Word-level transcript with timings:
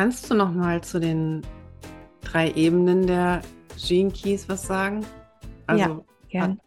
Kannst 0.00 0.30
du 0.30 0.34
noch 0.34 0.50
mal 0.50 0.82
zu 0.82 0.98
den 0.98 1.42
drei 2.22 2.52
Ebenen 2.52 3.06
der 3.06 3.42
Gene 3.76 4.10
Keys 4.10 4.48
was 4.48 4.62
sagen? 4.62 5.04
Also 5.66 5.82
ja, 5.84 6.04
gern. 6.30 6.60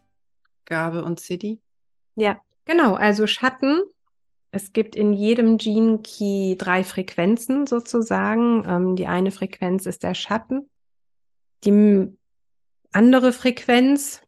Gabe 0.65 1.03
und 1.03 1.19
City? 1.19 1.59
Ja, 2.13 2.39
genau. 2.65 2.93
Also 2.93 3.25
Schatten. 3.25 3.81
Es 4.51 4.71
gibt 4.71 4.95
in 4.95 5.13
jedem 5.13 5.57
Gene 5.57 5.97
Key 6.03 6.57
drei 6.59 6.83
Frequenzen 6.83 7.65
sozusagen. 7.65 8.65
Ähm, 8.67 8.95
die 8.95 9.07
eine 9.07 9.31
Frequenz 9.31 9.87
ist 9.87 10.03
der 10.03 10.13
Schatten. 10.13 10.69
Die 11.63 12.15
andere 12.91 13.33
Frequenz, 13.33 14.21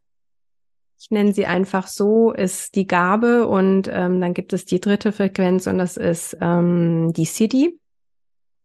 ich 1.00 1.12
nenne 1.12 1.32
sie 1.32 1.46
einfach 1.46 1.86
so, 1.86 2.32
ist 2.32 2.74
die 2.74 2.88
Gabe 2.88 3.48
und 3.48 3.88
ähm, 3.88 4.20
dann 4.20 4.34
gibt 4.34 4.52
es 4.52 4.66
die 4.66 4.82
dritte 4.82 5.12
Frequenz 5.12 5.68
und 5.68 5.78
das 5.78 5.96
ist 5.96 6.36
ähm, 6.42 7.14
die 7.14 7.26
City. 7.26 7.80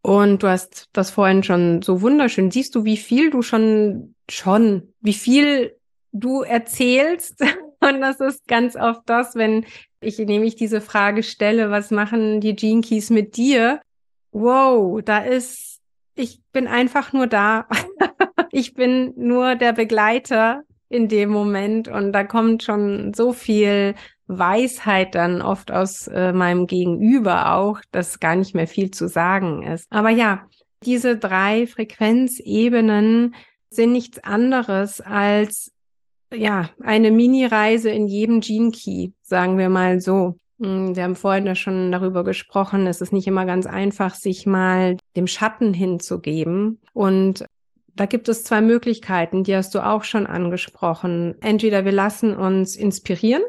Und 0.01 0.41
du 0.41 0.47
hast 0.47 0.87
das 0.93 1.11
vorhin 1.11 1.43
schon 1.43 1.81
so 1.81 2.01
wunderschön. 2.01 2.51
Siehst 2.51 2.73
du, 2.75 2.85
wie 2.85 2.97
viel 2.97 3.29
du 3.29 3.41
schon, 3.41 4.15
schon, 4.29 4.93
wie 4.99 5.13
viel 5.13 5.75
du 6.11 6.41
erzählst? 6.41 7.41
Und 7.81 8.01
das 8.01 8.19
ist 8.19 8.47
ganz 8.47 8.75
oft 8.75 9.01
das, 9.05 9.35
wenn 9.35 9.65
ich 10.01 10.17
nämlich 10.19 10.55
diese 10.55 10.81
Frage 10.81 11.23
stelle, 11.23 11.71
was 11.71 11.91
machen 11.91 12.41
die 12.41 12.55
Gene 12.55 12.81
Keys 12.81 13.09
mit 13.09 13.37
dir? 13.37 13.81
Wow, 14.31 15.01
da 15.03 15.19
ist, 15.19 15.79
ich 16.15 16.41
bin 16.51 16.67
einfach 16.67 17.13
nur 17.13 17.27
da. 17.27 17.67
ich 18.51 18.73
bin 18.73 19.13
nur 19.15 19.55
der 19.55 19.73
Begleiter 19.73 20.63
in 20.89 21.07
dem 21.07 21.29
Moment 21.29 21.87
und 21.87 22.11
da 22.11 22.23
kommt 22.23 22.63
schon 22.63 23.13
so 23.13 23.33
viel 23.33 23.95
Weisheit 24.37 25.15
dann 25.15 25.41
oft 25.41 25.71
aus 25.71 26.07
äh, 26.07 26.33
meinem 26.33 26.67
Gegenüber 26.67 27.55
auch, 27.55 27.79
dass 27.91 28.19
gar 28.19 28.35
nicht 28.35 28.55
mehr 28.55 28.67
viel 28.67 28.91
zu 28.91 29.07
sagen 29.07 29.63
ist. 29.63 29.87
Aber 29.89 30.09
ja, 30.09 30.47
diese 30.83 31.17
drei 31.17 31.67
Frequenzebenen 31.67 33.35
sind 33.69 33.91
nichts 33.91 34.23
anderes 34.23 35.01
als 35.01 35.71
ja, 36.33 36.69
eine 36.81 37.11
Mini-Reise 37.11 37.89
in 37.89 38.07
jedem 38.07 38.39
Gene 38.39 38.71
Key, 38.71 39.09
sagen 39.21 39.57
wir 39.57 39.69
mal 39.69 39.99
so. 39.99 40.37
Hm, 40.61 40.95
wir 40.95 41.03
haben 41.03 41.15
vorhin 41.15 41.45
ja 41.45 41.55
schon 41.55 41.91
darüber 41.91 42.23
gesprochen, 42.23 42.87
es 42.87 43.01
ist 43.01 43.11
nicht 43.11 43.27
immer 43.27 43.45
ganz 43.45 43.65
einfach, 43.65 44.15
sich 44.15 44.45
mal 44.45 44.97
dem 45.15 45.27
Schatten 45.27 45.73
hinzugeben. 45.73 46.79
Und 46.93 47.45
da 47.95 48.05
gibt 48.05 48.29
es 48.29 48.45
zwei 48.45 48.61
Möglichkeiten, 48.61 49.43
die 49.43 49.55
hast 49.55 49.75
du 49.75 49.85
auch 49.85 50.05
schon 50.05 50.25
angesprochen. 50.25 51.35
Entweder 51.41 51.83
wir 51.83 51.91
lassen 51.91 52.35
uns 52.35 52.75
inspirieren 52.77 53.43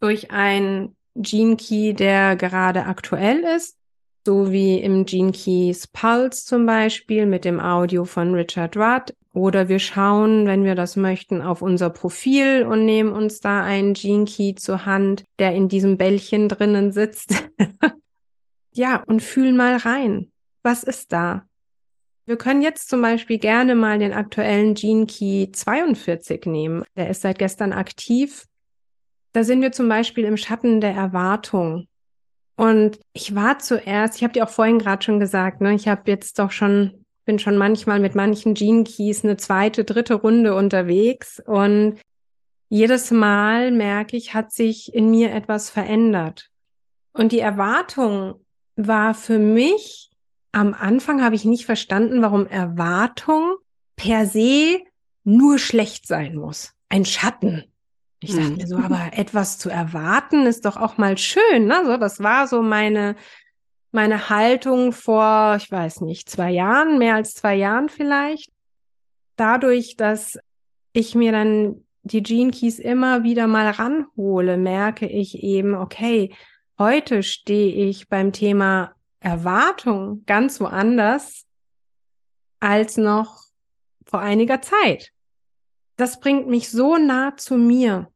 durch 0.00 0.30
ein 0.30 0.94
Gene 1.14 1.56
Key, 1.56 1.94
der 1.94 2.36
gerade 2.36 2.86
aktuell 2.86 3.40
ist, 3.40 3.76
so 4.24 4.52
wie 4.52 4.78
im 4.78 5.04
Gene 5.04 5.32
Keys 5.32 5.86
Pulse 5.86 6.44
zum 6.44 6.66
Beispiel 6.66 7.26
mit 7.26 7.44
dem 7.44 7.60
Audio 7.60 8.04
von 8.04 8.34
Richard 8.34 8.76
Rudd. 8.76 9.14
Oder 9.32 9.68
wir 9.68 9.78
schauen, 9.78 10.46
wenn 10.46 10.64
wir 10.64 10.74
das 10.74 10.96
möchten, 10.96 11.42
auf 11.42 11.62
unser 11.62 11.90
Profil 11.90 12.64
und 12.64 12.84
nehmen 12.84 13.12
uns 13.12 13.40
da 13.40 13.62
einen 13.62 13.94
Gene 13.94 14.24
Key 14.24 14.54
zur 14.54 14.84
Hand, 14.84 15.24
der 15.38 15.54
in 15.54 15.68
diesem 15.68 15.96
Bällchen 15.96 16.48
drinnen 16.48 16.92
sitzt. 16.92 17.34
ja, 18.72 19.02
und 19.06 19.22
fühlen 19.22 19.56
mal 19.56 19.76
rein. 19.76 20.32
Was 20.62 20.82
ist 20.82 21.12
da? 21.12 21.44
Wir 22.26 22.36
können 22.36 22.62
jetzt 22.62 22.88
zum 22.90 23.00
Beispiel 23.00 23.38
gerne 23.38 23.74
mal 23.74 23.98
den 23.98 24.12
aktuellen 24.12 24.74
Gene 24.74 25.06
Key 25.06 25.50
42 25.52 26.44
nehmen. 26.46 26.84
Der 26.96 27.08
ist 27.08 27.22
seit 27.22 27.38
gestern 27.38 27.72
aktiv 27.72 28.47
da 29.32 29.44
sind 29.44 29.62
wir 29.62 29.72
zum 29.72 29.88
Beispiel 29.88 30.24
im 30.24 30.36
Schatten 30.36 30.80
der 30.80 30.92
Erwartung. 30.92 31.86
Und 32.56 32.98
ich 33.12 33.34
war 33.34 33.58
zuerst, 33.58 34.16
ich 34.16 34.24
habe 34.24 34.32
dir 34.32 34.44
auch 34.44 34.50
vorhin 34.50 34.78
gerade 34.78 35.04
schon 35.04 35.20
gesagt, 35.20 35.60
ne, 35.60 35.74
ich 35.74 35.86
habe 35.86 36.02
jetzt 36.06 36.38
doch 36.38 36.50
schon, 36.50 37.04
bin 37.24 37.38
schon 37.38 37.56
manchmal 37.56 38.00
mit 38.00 38.14
manchen 38.14 38.54
Gene 38.54 38.84
Keys 38.84 39.24
eine 39.24 39.36
zweite, 39.36 39.84
dritte 39.84 40.14
Runde 40.14 40.54
unterwegs 40.56 41.40
und 41.46 42.00
jedes 42.68 43.10
Mal 43.10 43.70
merke 43.70 44.16
ich, 44.16 44.34
hat 44.34 44.52
sich 44.52 44.92
in 44.92 45.10
mir 45.10 45.32
etwas 45.32 45.70
verändert. 45.70 46.50
Und 47.12 47.32
die 47.32 47.38
Erwartung 47.38 48.44
war 48.76 49.14
für 49.14 49.38
mich, 49.38 50.10
am 50.52 50.74
Anfang 50.74 51.22
habe 51.22 51.34
ich 51.34 51.44
nicht 51.44 51.66
verstanden, 51.66 52.22
warum 52.22 52.46
Erwartung 52.46 53.56
per 53.96 54.26
se 54.26 54.80
nur 55.24 55.58
schlecht 55.58 56.06
sein 56.06 56.36
muss. 56.36 56.72
Ein 56.88 57.04
Schatten. 57.04 57.64
Ich 58.20 58.34
dachte 58.34 58.50
mir 58.50 58.66
so, 58.66 58.78
mhm. 58.78 58.84
aber 58.84 59.16
etwas 59.16 59.58
zu 59.58 59.70
erwarten 59.70 60.46
ist 60.46 60.64
doch 60.64 60.76
auch 60.76 60.98
mal 60.98 61.16
schön, 61.16 61.66
ne? 61.66 61.82
So, 61.84 61.96
das 61.96 62.20
war 62.20 62.48
so 62.48 62.62
meine, 62.62 63.14
meine 63.92 64.28
Haltung 64.28 64.92
vor, 64.92 65.56
ich 65.56 65.70
weiß 65.70 66.00
nicht, 66.00 66.28
zwei 66.28 66.50
Jahren, 66.50 66.98
mehr 66.98 67.14
als 67.14 67.34
zwei 67.34 67.54
Jahren 67.54 67.88
vielleicht. 67.88 68.50
Dadurch, 69.36 69.96
dass 69.96 70.38
ich 70.92 71.14
mir 71.14 71.30
dann 71.30 71.84
die 72.02 72.22
Gene 72.22 72.50
Keys 72.50 72.80
immer 72.80 73.22
wieder 73.22 73.46
mal 73.46 73.70
ranhole, 73.70 74.56
merke 74.56 75.06
ich 75.06 75.42
eben, 75.44 75.74
okay, 75.74 76.34
heute 76.76 77.22
stehe 77.22 77.88
ich 77.88 78.08
beim 78.08 78.32
Thema 78.32 78.94
Erwartung 79.20 80.24
ganz 80.26 80.60
woanders 80.60 81.44
als 82.58 82.96
noch 82.96 83.42
vor 84.06 84.20
einiger 84.20 84.60
Zeit 84.60 85.12
das 85.98 86.20
bringt 86.20 86.46
mich 86.46 86.70
so 86.70 86.96
nah 86.96 87.36
zu 87.36 87.56
mir, 87.56 88.10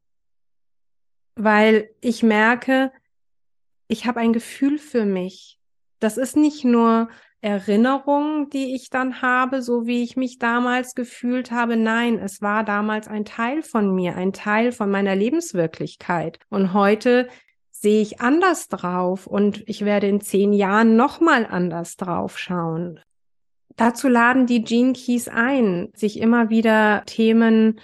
weil 1.35 1.89
ich 2.01 2.23
merke, 2.23 2.91
ich 3.87 4.07
habe 4.07 4.21
ein 4.21 4.33
Gefühl 4.33 4.79
für 4.79 5.05
mich. 5.05 5.59
Das 5.99 6.17
ist 6.17 6.37
nicht 6.37 6.63
nur 6.63 7.09
Erinnerung, 7.41 8.49
die 8.49 8.73
ich 8.73 8.89
dann 8.89 9.21
habe, 9.21 9.61
so 9.61 9.85
wie 9.85 10.01
ich 10.01 10.15
mich 10.15 10.39
damals 10.39 10.95
gefühlt 10.95 11.51
habe. 11.51 11.75
Nein, 11.75 12.17
es 12.19 12.41
war 12.41 12.63
damals 12.63 13.09
ein 13.09 13.25
Teil 13.25 13.61
von 13.61 13.93
mir, 13.93 14.15
ein 14.15 14.31
Teil 14.31 14.71
von 14.71 14.89
meiner 14.89 15.15
Lebenswirklichkeit. 15.15 16.39
Und 16.49 16.73
heute 16.73 17.27
sehe 17.71 18.01
ich 18.01 18.21
anders 18.21 18.69
drauf 18.69 19.27
und 19.27 19.61
ich 19.67 19.83
werde 19.83 20.07
in 20.07 20.21
zehn 20.21 20.53
Jahren 20.53 20.95
nochmal 20.95 21.45
anders 21.45 21.97
drauf 21.97 22.39
schauen. 22.39 23.01
Dazu 23.75 24.07
laden 24.07 24.45
die 24.45 24.63
Gene 24.63 24.93
Keys 24.93 25.27
ein, 25.27 25.89
sich 25.95 26.19
immer 26.19 26.49
wieder 26.49 27.03
Themen 27.05 27.79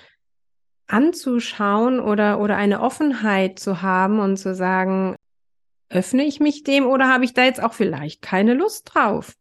anzuschauen 0.88 2.00
oder, 2.00 2.40
oder 2.40 2.58
eine 2.58 2.82
Offenheit 2.82 3.60
zu 3.60 3.82
haben 3.82 4.20
und 4.20 4.38
zu 4.38 4.56
sagen, 4.56 5.16
öffne 5.90 6.24
ich 6.24 6.40
mich 6.40 6.64
dem 6.64 6.86
oder 6.86 7.08
habe 7.08 7.26
ich 7.26 7.34
da 7.34 7.44
jetzt 7.44 7.62
auch 7.62 7.74
vielleicht 7.74 8.22
keine 8.22 8.54
Lust 8.54 8.92
drauf? 8.94 9.34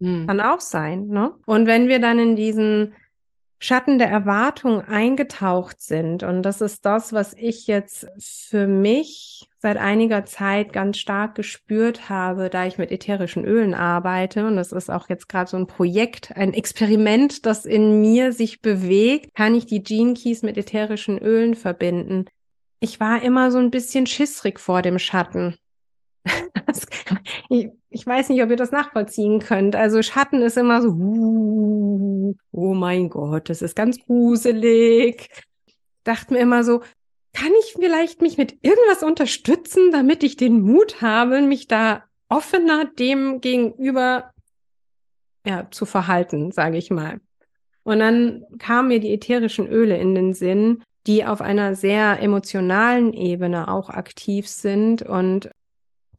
Hm. 0.00 0.26
Kann 0.26 0.40
auch 0.40 0.60
sein, 0.60 1.06
ne? 1.06 1.34
Und 1.46 1.66
wenn 1.66 1.88
wir 1.88 1.98
dann 1.98 2.18
in 2.18 2.36
diesen 2.36 2.94
Schatten 3.58 3.98
der 3.98 4.08
Erwartung 4.08 4.82
eingetaucht 4.82 5.80
sind. 5.80 6.22
Und 6.22 6.42
das 6.42 6.60
ist 6.60 6.84
das, 6.84 7.12
was 7.12 7.34
ich 7.34 7.66
jetzt 7.66 8.06
für 8.18 8.66
mich 8.66 9.48
seit 9.58 9.78
einiger 9.78 10.26
Zeit 10.26 10.74
ganz 10.74 10.98
stark 10.98 11.34
gespürt 11.34 12.10
habe, 12.10 12.50
da 12.50 12.66
ich 12.66 12.76
mit 12.76 12.90
ätherischen 12.90 13.44
Ölen 13.44 13.72
arbeite. 13.72 14.46
Und 14.46 14.56
das 14.56 14.72
ist 14.72 14.90
auch 14.90 15.08
jetzt 15.08 15.28
gerade 15.28 15.50
so 15.50 15.56
ein 15.56 15.66
Projekt, 15.66 16.36
ein 16.36 16.52
Experiment, 16.52 17.46
das 17.46 17.64
in 17.64 18.00
mir 18.02 18.32
sich 18.32 18.60
bewegt. 18.60 19.34
Kann 19.34 19.54
ich 19.54 19.64
die 19.64 19.82
Gene 19.82 20.14
Keys 20.14 20.42
mit 20.42 20.58
ätherischen 20.58 21.18
Ölen 21.18 21.54
verbinden? 21.54 22.26
Ich 22.80 23.00
war 23.00 23.22
immer 23.22 23.50
so 23.50 23.56
ein 23.56 23.70
bisschen 23.70 24.06
schissrig 24.06 24.60
vor 24.60 24.82
dem 24.82 24.98
Schatten. 24.98 25.56
ich, 27.48 27.70
ich, 27.90 28.06
weiß 28.06 28.28
nicht, 28.28 28.42
ob 28.42 28.50
ihr 28.50 28.56
das 28.56 28.72
nachvollziehen 28.72 29.40
könnt. 29.40 29.76
Also 29.76 30.02
Schatten 30.02 30.42
ist 30.42 30.56
immer 30.56 30.80
so, 30.80 30.88
uh, 30.88 32.34
oh 32.52 32.74
mein 32.74 33.10
Gott, 33.10 33.50
das 33.50 33.62
ist 33.62 33.76
ganz 33.76 33.98
gruselig. 34.04 35.28
Dachte 36.04 36.34
mir 36.34 36.40
immer 36.40 36.64
so, 36.64 36.80
kann 37.32 37.52
ich 37.64 37.74
vielleicht 37.78 38.22
mich 38.22 38.38
mit 38.38 38.58
irgendwas 38.62 39.02
unterstützen, 39.02 39.90
damit 39.90 40.22
ich 40.22 40.36
den 40.36 40.62
Mut 40.62 41.02
habe, 41.02 41.42
mich 41.42 41.66
da 41.66 42.04
offener 42.28 42.86
dem 42.86 43.40
gegenüber 43.40 44.30
ja, 45.46 45.68
zu 45.70 45.84
verhalten, 45.84 46.52
sage 46.52 46.78
ich 46.78 46.90
mal. 46.90 47.20
Und 47.82 47.98
dann 47.98 48.44
kamen 48.58 48.88
mir 48.88 49.00
die 49.00 49.12
ätherischen 49.12 49.68
Öle 49.68 49.98
in 49.98 50.14
den 50.14 50.32
Sinn, 50.32 50.82
die 51.06 51.26
auf 51.26 51.42
einer 51.42 51.74
sehr 51.74 52.20
emotionalen 52.20 53.12
Ebene 53.12 53.68
auch 53.68 53.90
aktiv 53.90 54.48
sind 54.48 55.02
und 55.02 55.50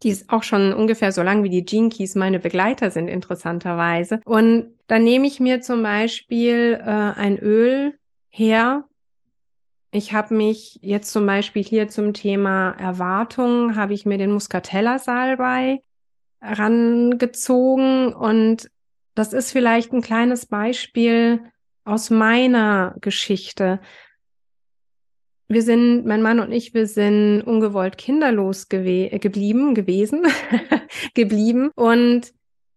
die 0.05 0.11
ist 0.11 0.29
auch 0.29 0.43
schon 0.43 0.71
ungefähr 0.71 1.11
so 1.11 1.23
lang 1.23 1.43
wie 1.43 1.49
die 1.49 1.65
Gene 1.65 1.89
Keys 1.89 2.13
meine 2.13 2.39
Begleiter 2.39 2.91
sind, 2.91 3.07
interessanterweise. 3.07 4.21
Und 4.23 4.75
dann 4.85 5.03
nehme 5.03 5.25
ich 5.25 5.39
mir 5.39 5.61
zum 5.61 5.81
Beispiel 5.81 6.79
äh, 6.79 6.85
ein 6.85 7.39
Öl 7.39 7.97
her. 8.29 8.85
Ich 9.89 10.13
habe 10.13 10.35
mich 10.35 10.77
jetzt 10.83 11.11
zum 11.11 11.25
Beispiel 11.25 11.63
hier 11.63 11.87
zum 11.87 12.13
Thema 12.13 12.73
Erwartungen, 12.73 13.75
habe 13.75 13.95
ich 13.95 14.05
mir 14.05 14.19
den 14.19 14.31
Muscatella 14.31 14.99
Salbei 14.99 15.81
rangezogen 16.39 18.13
und 18.13 18.69
das 19.15 19.33
ist 19.33 19.51
vielleicht 19.51 19.91
ein 19.91 20.03
kleines 20.03 20.45
Beispiel 20.45 21.41
aus 21.83 22.11
meiner 22.11 22.95
Geschichte 23.01 23.79
wir 25.47 25.61
sind, 25.61 26.05
mein 26.05 26.21
Mann 26.21 26.39
und 26.39 26.51
ich, 26.51 26.73
wir 26.73 26.87
sind 26.87 27.41
ungewollt 27.41 27.97
kinderlos 27.97 28.67
gewe 28.69 29.19
geblieben, 29.19 29.75
gewesen, 29.75 30.23
geblieben. 31.13 31.69
Und 31.75 32.33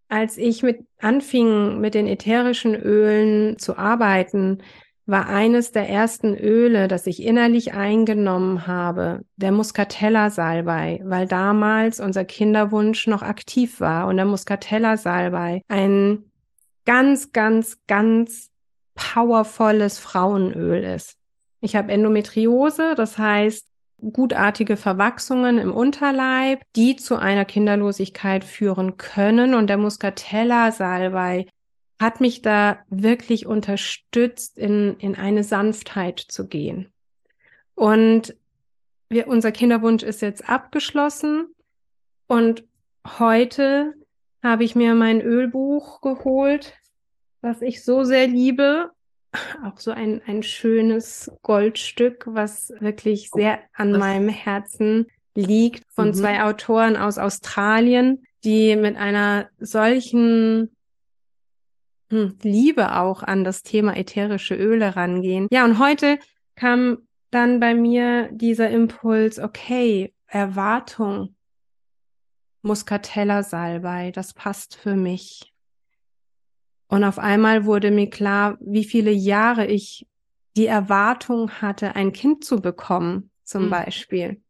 als 0.08 0.36
ich 0.36 0.62
mit 0.62 0.80
anfing, 1.00 1.80
mit 1.80 1.94
den 1.94 2.06
ätherischen 2.06 2.74
Ölen 2.74 3.58
zu 3.58 3.76
arbeiten, 3.78 4.62
war 5.08 5.26
eines 5.26 5.72
der 5.72 5.88
ersten 5.88 6.36
Öle, 6.36 6.86
das 6.86 7.06
ich 7.06 7.22
innerlich 7.22 7.72
eingenommen 7.72 8.66
habe, 8.66 9.22
der 9.36 9.52
Muscatella-Salbei, 9.52 11.00
weil 11.02 11.26
damals 11.26 11.98
unser 11.98 12.26
Kinderwunsch 12.26 13.06
noch 13.06 13.22
aktiv 13.22 13.80
war 13.80 14.06
und 14.06 14.16
der 14.16 14.26
Muscatella-Salbei 14.26 15.62
ein 15.68 16.24
ganz, 16.84 17.32
ganz, 17.32 17.78
ganz 17.86 18.50
powervolles 18.94 19.98
Frauenöl 19.98 20.84
ist. 20.84 21.17
Ich 21.60 21.76
habe 21.76 21.92
Endometriose, 21.92 22.94
das 22.94 23.18
heißt 23.18 23.66
gutartige 24.00 24.76
Verwachsungen 24.76 25.58
im 25.58 25.72
Unterleib, 25.72 26.62
die 26.76 26.96
zu 26.96 27.16
einer 27.16 27.44
Kinderlosigkeit 27.44 28.44
führen 28.44 28.96
können. 28.96 29.54
Und 29.54 29.66
der 29.66 29.76
Muscatella-Salbei 29.76 31.46
hat 31.98 32.20
mich 32.20 32.42
da 32.42 32.78
wirklich 32.88 33.46
unterstützt, 33.46 34.56
in, 34.56 34.96
in 34.98 35.16
eine 35.16 35.42
Sanftheit 35.42 36.20
zu 36.20 36.46
gehen. 36.46 36.92
Und 37.74 38.36
wir, 39.08 39.26
unser 39.26 39.52
Kinderwunsch 39.52 40.02
ist 40.02 40.22
jetzt 40.22 40.48
abgeschlossen 40.48 41.48
und 42.26 42.64
heute 43.18 43.94
habe 44.42 44.64
ich 44.64 44.76
mir 44.76 44.94
mein 44.94 45.20
Ölbuch 45.20 46.00
geholt, 46.00 46.74
was 47.40 47.62
ich 47.62 47.84
so 47.84 48.04
sehr 48.04 48.26
liebe. 48.26 48.90
Auch 49.64 49.78
so 49.78 49.90
ein, 49.90 50.22
ein 50.26 50.42
schönes 50.42 51.30
Goldstück, 51.42 52.24
was 52.26 52.72
wirklich 52.80 53.30
sehr 53.30 53.60
an 53.74 53.92
das 53.92 54.00
meinem 54.00 54.28
Herzen 54.28 55.06
liegt, 55.34 55.84
von 55.92 56.08
mhm. 56.08 56.14
zwei 56.14 56.42
Autoren 56.42 56.96
aus 56.96 57.18
Australien, 57.18 58.24
die 58.44 58.74
mit 58.76 58.96
einer 58.96 59.48
solchen 59.58 60.74
hm, 62.10 62.38
Liebe 62.42 62.96
auch 62.96 63.22
an 63.22 63.44
das 63.44 63.62
Thema 63.62 63.96
ätherische 63.96 64.54
Öle 64.54 64.96
rangehen. 64.96 65.48
Ja, 65.50 65.64
und 65.64 65.78
heute 65.78 66.18
kam 66.56 66.98
dann 67.30 67.60
bei 67.60 67.74
mir 67.74 68.30
dieser 68.32 68.70
Impuls, 68.70 69.38
okay, 69.38 70.14
Erwartung, 70.26 71.34
Muscatella 72.62 73.42
Salbei, 73.42 74.10
das 74.10 74.32
passt 74.34 74.76
für 74.76 74.96
mich. 74.96 75.52
Und 76.88 77.04
auf 77.04 77.18
einmal 77.18 77.64
wurde 77.64 77.90
mir 77.90 78.10
klar, 78.10 78.56
wie 78.60 78.84
viele 78.84 79.10
Jahre 79.10 79.66
ich 79.66 80.06
die 80.56 80.66
Erwartung 80.66 81.50
hatte, 81.50 81.94
ein 81.94 82.12
Kind 82.12 82.44
zu 82.44 82.60
bekommen, 82.60 83.30
zum 83.44 83.66
mhm. 83.66 83.70
Beispiel. 83.70 84.42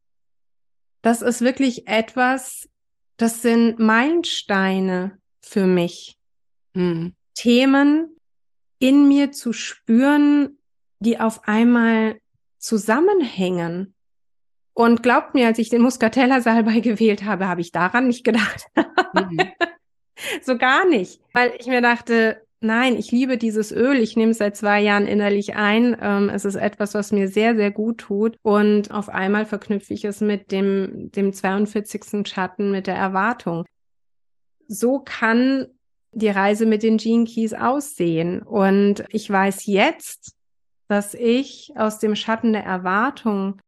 Das 1.02 1.20
ist 1.20 1.40
wirklich 1.40 1.87
etwas, 1.87 2.69
das 3.17 3.43
sind 3.43 3.79
Meilensteine 3.79 5.19
für 5.40 5.67
mich. 5.67 6.17
Mhm. 6.75 7.14
Themen 7.35 8.17
in 8.79 9.08
mir 9.08 9.32
zu 9.32 9.52
spüren, 9.52 10.58
die 11.00 11.19
auf 11.20 11.46
einmal 11.46 12.20
zusammenhängen. 12.58 13.94
Und 14.75 15.02
glaubt 15.02 15.35
mir, 15.35 15.49
als 15.49 15.58
ich 15.58 15.70
den 15.70 15.82
Muscatella 15.82 16.40
Salbei 16.40 16.81
gewählt 16.81 17.25
habe, 17.25 17.49
habe 17.49 17.61
ich 17.61 17.73
daran 17.73 18.06
nicht 18.06 18.25
gedacht. 18.25 18.67
Mhm. 19.12 19.52
so 20.43 20.56
gar 20.56 20.87
nicht. 20.87 21.20
Weil 21.32 21.53
ich 21.59 21.67
mir 21.67 21.81
dachte, 21.81 22.43
nein, 22.61 22.97
ich 22.97 23.12
liebe 23.12 23.38
dieses 23.38 23.73
Öl. 23.73 23.99
Ich 23.99 24.17
nehme 24.17 24.32
es 24.32 24.38
seit 24.38 24.56
zwei 24.56 24.81
Jahren 24.81 25.06
innerlich 25.06 25.56
ein. 25.56 25.97
Ähm, 26.00 26.29
es 26.29 26.44
ist 26.44 26.56
etwas, 26.56 26.94
was 26.94 27.12
mir 27.12 27.29
sehr, 27.29 27.56
sehr 27.56 27.70
gut 27.70 27.99
tut. 27.99 28.37
Und 28.43 28.91
auf 28.91 29.09
einmal 29.09 29.47
verknüpfe 29.47 29.94
ich 29.94 30.05
es 30.05 30.20
mit 30.20 30.53
dem, 30.53 31.11
dem 31.12 31.32
42. 31.32 32.26
Schatten, 32.29 32.70
mit 32.70 32.87
der 32.87 32.97
Erwartung. 32.97 33.65
So 34.67 35.00
kann 35.00 35.67
die 36.12 36.29
Reise 36.29 36.67
mit 36.67 36.82
den 36.82 36.97
Gene 36.97 37.25
Keys 37.25 37.55
aussehen. 37.55 38.43
Und 38.43 39.05
ich 39.11 39.31
weiß 39.31 39.67
jetzt, 39.67 40.35
dass 40.88 41.14
ich 41.14 41.73
aus 41.76 41.99
dem 41.99 42.17
Schatten 42.17 42.53
der 42.53 42.64
Erwartung 42.64 43.61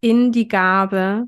in 0.00 0.30
die 0.30 0.48
Gabe 0.48 1.26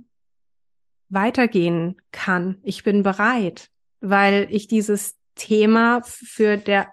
weitergehen 1.08 1.96
kann. 2.12 2.58
Ich 2.62 2.84
bin 2.84 3.02
bereit, 3.02 3.68
weil 4.00 4.48
ich 4.50 4.68
dieses 4.68 5.16
Thema 5.34 6.02
für 6.04 6.56
der 6.56 6.88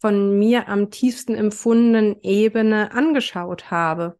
von 0.00 0.36
mir 0.36 0.68
am 0.68 0.90
tiefsten 0.90 1.36
empfundenen 1.36 2.16
Ebene 2.22 2.90
angeschaut 2.92 3.70
habe. 3.70 4.18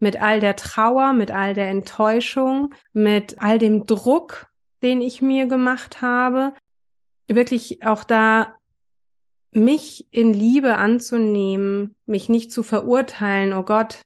Mit 0.00 0.20
all 0.20 0.40
der 0.40 0.56
Trauer, 0.56 1.12
mit 1.12 1.30
all 1.30 1.54
der 1.54 1.68
Enttäuschung, 1.68 2.74
mit 2.92 3.40
all 3.40 3.60
dem 3.60 3.86
Druck, 3.86 4.48
den 4.82 5.00
ich 5.00 5.22
mir 5.22 5.46
gemacht 5.46 6.02
habe, 6.02 6.54
wirklich 7.28 7.84
auch 7.84 8.02
da 8.02 8.56
mich 9.52 10.08
in 10.10 10.32
Liebe 10.32 10.76
anzunehmen, 10.76 11.94
mich 12.04 12.28
nicht 12.28 12.50
zu 12.50 12.64
verurteilen, 12.64 13.52
oh 13.52 13.62
Gott, 13.62 14.00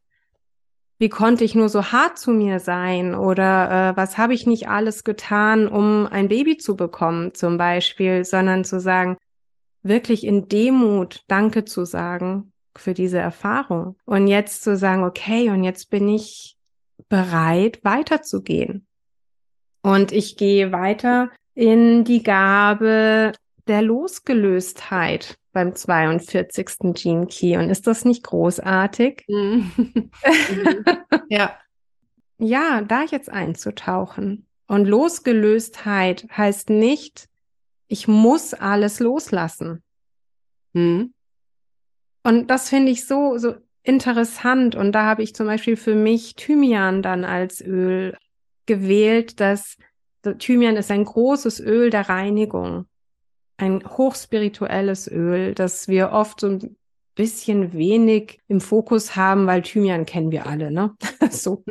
wie 0.98 1.08
konnte 1.08 1.44
ich 1.44 1.54
nur 1.54 1.68
so 1.68 1.92
hart 1.92 2.18
zu 2.18 2.30
mir 2.30 2.58
sein 2.58 3.14
oder 3.14 3.90
äh, 3.90 3.96
was 3.96 4.16
habe 4.16 4.34
ich 4.34 4.46
nicht 4.46 4.68
alles 4.68 5.04
getan, 5.04 5.68
um 5.68 6.06
ein 6.06 6.28
Baby 6.28 6.56
zu 6.56 6.76
bekommen 6.76 7.34
zum 7.34 7.58
Beispiel, 7.58 8.24
sondern 8.24 8.64
zu 8.64 8.80
sagen, 8.80 9.16
wirklich 9.82 10.24
in 10.24 10.48
Demut 10.48 11.22
Danke 11.28 11.64
zu 11.64 11.84
sagen 11.84 12.52
für 12.76 12.94
diese 12.94 13.18
Erfahrung 13.18 13.96
und 14.04 14.26
jetzt 14.26 14.62
zu 14.62 14.76
sagen, 14.76 15.04
okay, 15.04 15.50
und 15.50 15.64
jetzt 15.64 15.90
bin 15.90 16.08
ich 16.08 16.56
bereit, 17.08 17.80
weiterzugehen. 17.82 18.86
Und 19.82 20.12
ich 20.12 20.36
gehe 20.36 20.72
weiter 20.72 21.30
in 21.54 22.04
die 22.04 22.22
Gabe 22.22 23.32
der 23.68 23.82
Losgelöstheit 23.82 25.36
beim 25.56 25.74
42. 25.74 26.92
Gene 26.92 27.26
Key. 27.28 27.56
Und 27.56 27.70
ist 27.70 27.86
das 27.86 28.04
nicht 28.04 28.22
großartig? 28.24 29.24
Mhm. 29.28 29.70
ja. 31.30 31.58
Ja, 32.38 32.82
da 32.82 33.04
jetzt 33.04 33.30
einzutauchen. 33.30 34.46
Und 34.66 34.84
Losgelöstheit 34.84 36.26
heißt 36.36 36.68
nicht, 36.68 37.28
ich 37.88 38.06
muss 38.06 38.52
alles 38.52 39.00
loslassen. 39.00 39.82
Mhm. 40.74 41.14
Und 42.22 42.50
das 42.50 42.68
finde 42.68 42.92
ich 42.92 43.06
so, 43.06 43.38
so 43.38 43.54
interessant. 43.82 44.74
Und 44.74 44.92
da 44.92 45.06
habe 45.06 45.22
ich 45.22 45.34
zum 45.34 45.46
Beispiel 45.46 45.76
für 45.78 45.94
mich 45.94 46.34
Thymian 46.34 47.00
dann 47.00 47.24
als 47.24 47.62
Öl 47.62 48.14
gewählt, 48.66 49.40
dass 49.40 49.78
Thymian 50.38 50.76
ist 50.76 50.90
ein 50.90 51.04
großes 51.04 51.60
Öl 51.60 51.88
der 51.88 52.10
Reinigung, 52.10 52.86
ein 53.56 53.82
hochspirituelles 53.86 55.10
Öl, 55.10 55.54
das 55.54 55.88
wir 55.88 56.12
oft 56.12 56.40
so 56.40 56.48
ein 56.48 56.76
bisschen 57.14 57.72
wenig 57.72 58.40
im 58.48 58.60
Fokus 58.60 59.16
haben, 59.16 59.46
weil 59.46 59.62
Thymian 59.62 60.06
kennen 60.06 60.30
wir 60.30 60.46
alle, 60.46 60.70
ne? 60.70 60.94
so 61.30 61.64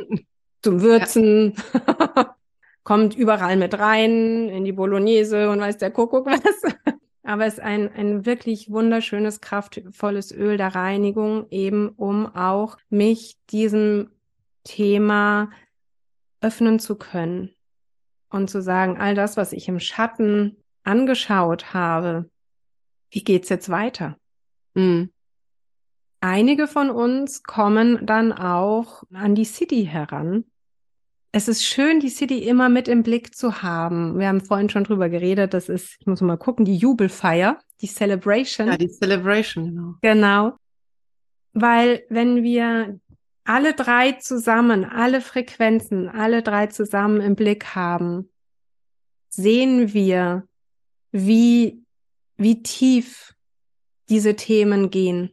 zum 0.62 0.82
Würzen. 0.82 1.54
Ja. 1.72 2.36
Kommt 2.84 3.16
überall 3.16 3.56
mit 3.56 3.76
rein, 3.78 4.48
in 4.48 4.64
die 4.64 4.72
Bolognese 4.72 5.50
und 5.50 5.58
weiß 5.58 5.78
der 5.78 5.90
Kuckuck 5.90 6.26
was. 6.26 6.74
Aber 7.24 7.44
es 7.44 7.54
ist 7.54 7.60
ein, 7.60 7.92
ein 7.92 8.26
wirklich 8.26 8.70
wunderschönes, 8.70 9.40
kraftvolles 9.40 10.30
Öl 10.30 10.56
der 10.56 10.76
Reinigung, 10.76 11.46
eben 11.50 11.88
um 11.88 12.26
auch 12.26 12.78
mich 12.88 13.36
diesem 13.50 14.10
Thema 14.62 15.50
öffnen 16.40 16.78
zu 16.78 16.94
können 16.94 17.50
und 18.30 18.48
zu 18.48 18.62
sagen, 18.62 18.98
all 18.98 19.16
das, 19.16 19.36
was 19.36 19.52
ich 19.52 19.66
im 19.66 19.80
Schatten 19.80 20.56
angeschaut 20.86 21.74
habe, 21.74 22.30
wie 23.10 23.24
geht's 23.24 23.48
jetzt 23.48 23.68
weiter? 23.68 24.16
Mhm. 24.74 25.10
Einige 26.20 26.66
von 26.66 26.90
uns 26.90 27.42
kommen 27.42 28.04
dann 28.04 28.32
auch 28.32 29.02
an 29.12 29.34
die 29.34 29.44
City 29.44 29.84
heran. 29.84 30.44
Es 31.32 31.48
ist 31.48 31.64
schön, 31.64 32.00
die 32.00 32.08
City 32.08 32.38
immer 32.48 32.68
mit 32.68 32.88
im 32.88 33.02
Blick 33.02 33.36
zu 33.36 33.62
haben. 33.62 34.18
Wir 34.18 34.28
haben 34.28 34.40
vorhin 34.40 34.70
schon 34.70 34.84
drüber 34.84 35.08
geredet. 35.08 35.52
Das 35.52 35.68
ist, 35.68 35.96
ich 36.00 36.06
muss 36.06 36.22
mal 36.22 36.38
gucken, 36.38 36.64
die 36.64 36.76
Jubelfeier, 36.76 37.60
die 37.82 37.88
Celebration. 37.88 38.68
Ja, 38.68 38.76
die 38.78 38.88
Celebration, 38.88 39.66
genau. 39.66 39.94
Genau. 40.00 40.56
Weil 41.52 42.04
wenn 42.08 42.42
wir 42.42 42.98
alle 43.44 43.74
drei 43.74 44.12
zusammen, 44.12 44.84
alle 44.84 45.20
Frequenzen, 45.20 46.08
alle 46.08 46.42
drei 46.42 46.66
zusammen 46.68 47.20
im 47.20 47.36
Blick 47.36 47.74
haben, 47.74 48.30
sehen 49.28 49.92
wir, 49.92 50.46
wie, 51.24 51.82
wie 52.36 52.62
tief 52.62 53.34
diese 54.08 54.36
Themen 54.36 54.90
gehen 54.90 55.32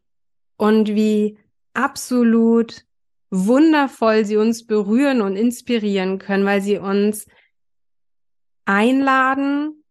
und 0.57 0.89
wie 0.89 1.37
absolut 1.73 2.85
wundervoll 3.29 4.25
sie 4.25 4.37
uns 4.37 4.65
berühren 4.65 5.21
und 5.21 5.35
inspirieren 5.35 6.19
können, 6.19 6.45
weil 6.45 6.61
sie 6.61 6.77
uns 6.77 7.25
einladen, 8.65 9.83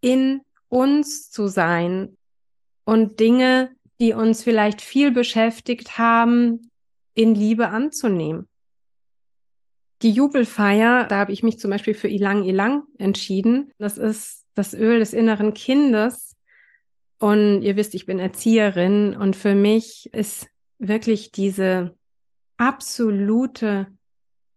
in 0.00 0.40
uns 0.68 1.30
zu 1.30 1.46
sein 1.46 2.16
und 2.84 3.20
Dinge, 3.20 3.74
die 4.00 4.12
uns 4.12 4.42
vielleicht 4.42 4.80
viel 4.80 5.12
beschäftigt 5.12 5.98
haben, 5.98 6.70
in 7.14 7.34
Liebe 7.34 7.68
anzunehmen. 7.68 8.48
Die 10.02 10.10
Jubelfeier, 10.10 11.04
da 11.04 11.16
habe 11.16 11.32
ich 11.32 11.42
mich 11.42 11.58
zum 11.58 11.70
Beispiel 11.70 11.94
für 11.94 12.08
Ilang 12.08 12.44
Ilang 12.44 12.82
entschieden. 12.98 13.72
Das 13.78 13.96
ist 13.96 14.43
das 14.54 14.74
Öl 14.74 14.98
des 14.98 15.12
inneren 15.12 15.54
Kindes. 15.54 16.36
Und 17.18 17.62
ihr 17.62 17.76
wisst, 17.76 17.94
ich 17.94 18.06
bin 18.06 18.18
Erzieherin 18.18 19.16
und 19.16 19.36
für 19.36 19.54
mich 19.54 20.10
ist 20.12 20.48
wirklich 20.78 21.32
diese 21.32 21.96
absolute 22.56 23.86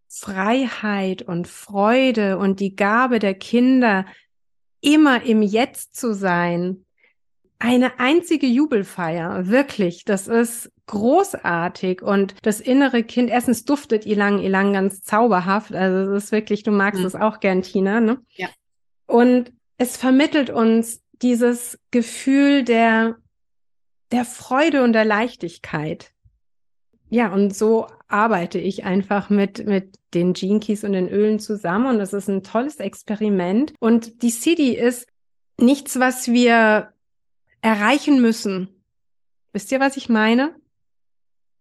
Freiheit 0.09 1.21
und 1.21 1.47
Freude 1.47 2.37
und 2.37 2.59
die 2.59 2.75
Gabe 2.75 3.19
der 3.19 3.33
Kinder, 3.33 4.05
immer 4.81 5.23
im 5.23 5.41
Jetzt 5.41 5.95
zu 5.95 6.13
sein, 6.13 6.85
eine 7.59 7.99
einzige 7.99 8.47
Jubelfeier, 8.47 9.47
wirklich. 9.47 10.05
Das 10.05 10.27
ist 10.27 10.71
großartig 10.85 12.01
und 12.01 12.35
das 12.43 12.61
innere 12.61 13.03
Kind, 13.03 13.29
erstens 13.29 13.65
duftet 13.65 14.05
Ilang 14.05 14.39
Ilang 14.39 14.73
ganz 14.73 15.01
zauberhaft. 15.01 15.73
Also 15.73 16.13
es 16.13 16.25
ist 16.25 16.31
wirklich, 16.31 16.63
du 16.63 16.71
magst 16.71 17.03
es 17.03 17.13
mhm. 17.13 17.21
auch 17.21 17.39
gern, 17.39 17.61
Tina, 17.61 17.99
ne? 17.99 18.19
Ja. 18.35 18.47
Und 19.07 19.51
es 19.77 19.97
vermittelt 19.97 20.49
uns 20.49 21.01
dieses 21.21 21.79
Gefühl 21.91 22.63
der, 22.63 23.17
der 24.11 24.25
Freude 24.25 24.83
und 24.83 24.93
der 24.93 25.05
Leichtigkeit. 25.05 26.11
Ja, 27.09 27.33
und 27.33 27.55
so 27.55 27.87
arbeite 28.07 28.59
ich 28.59 28.83
einfach 28.83 29.29
mit, 29.29 29.65
mit 29.65 29.95
den 30.13 30.33
Gene 30.33 30.59
Keys 30.59 30.83
und 30.83 30.93
den 30.93 31.09
Ölen 31.09 31.39
zusammen 31.39 31.87
und 31.87 31.99
das 31.99 32.13
ist 32.13 32.27
ein 32.27 32.43
tolles 32.43 32.77
Experiment. 32.77 33.73
Und 33.79 34.21
die 34.23 34.29
City 34.29 34.75
ist 34.75 35.07
nichts, 35.59 35.99
was 35.99 36.27
wir 36.27 36.93
erreichen 37.61 38.21
müssen. 38.21 38.69
Wisst 39.53 39.71
ihr, 39.71 39.79
was 39.79 39.97
ich 39.97 40.09
meine? 40.09 40.55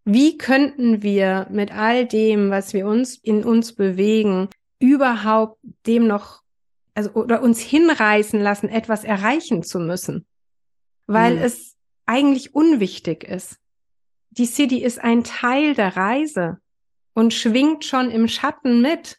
Wie 0.04 0.38
könnten 0.38 1.02
wir 1.02 1.46
mit 1.50 1.72
all 1.72 2.06
dem, 2.06 2.50
was 2.50 2.74
wir 2.74 2.86
uns 2.86 3.16
in 3.16 3.44
uns 3.44 3.72
bewegen, 3.72 4.48
überhaupt 4.78 5.58
dem 5.86 6.06
noch, 6.06 6.42
also 6.96 7.10
oder 7.10 7.42
uns 7.42 7.60
hinreißen 7.60 8.40
lassen, 8.40 8.68
etwas 8.68 9.04
erreichen 9.04 9.62
zu 9.62 9.78
müssen? 9.78 10.26
Weil 11.06 11.36
mhm. 11.36 11.42
es 11.42 11.76
eigentlich 12.06 12.54
unwichtig 12.54 13.24
ist. 13.24 13.58
Die 14.30 14.46
City 14.46 14.82
ist 14.82 14.98
ein 15.02 15.24
Teil 15.24 15.74
der 15.74 15.96
Reise 15.96 16.58
und 17.14 17.32
schwingt 17.32 17.84
schon 17.84 18.10
im 18.10 18.28
Schatten 18.28 18.80
mit 18.80 19.18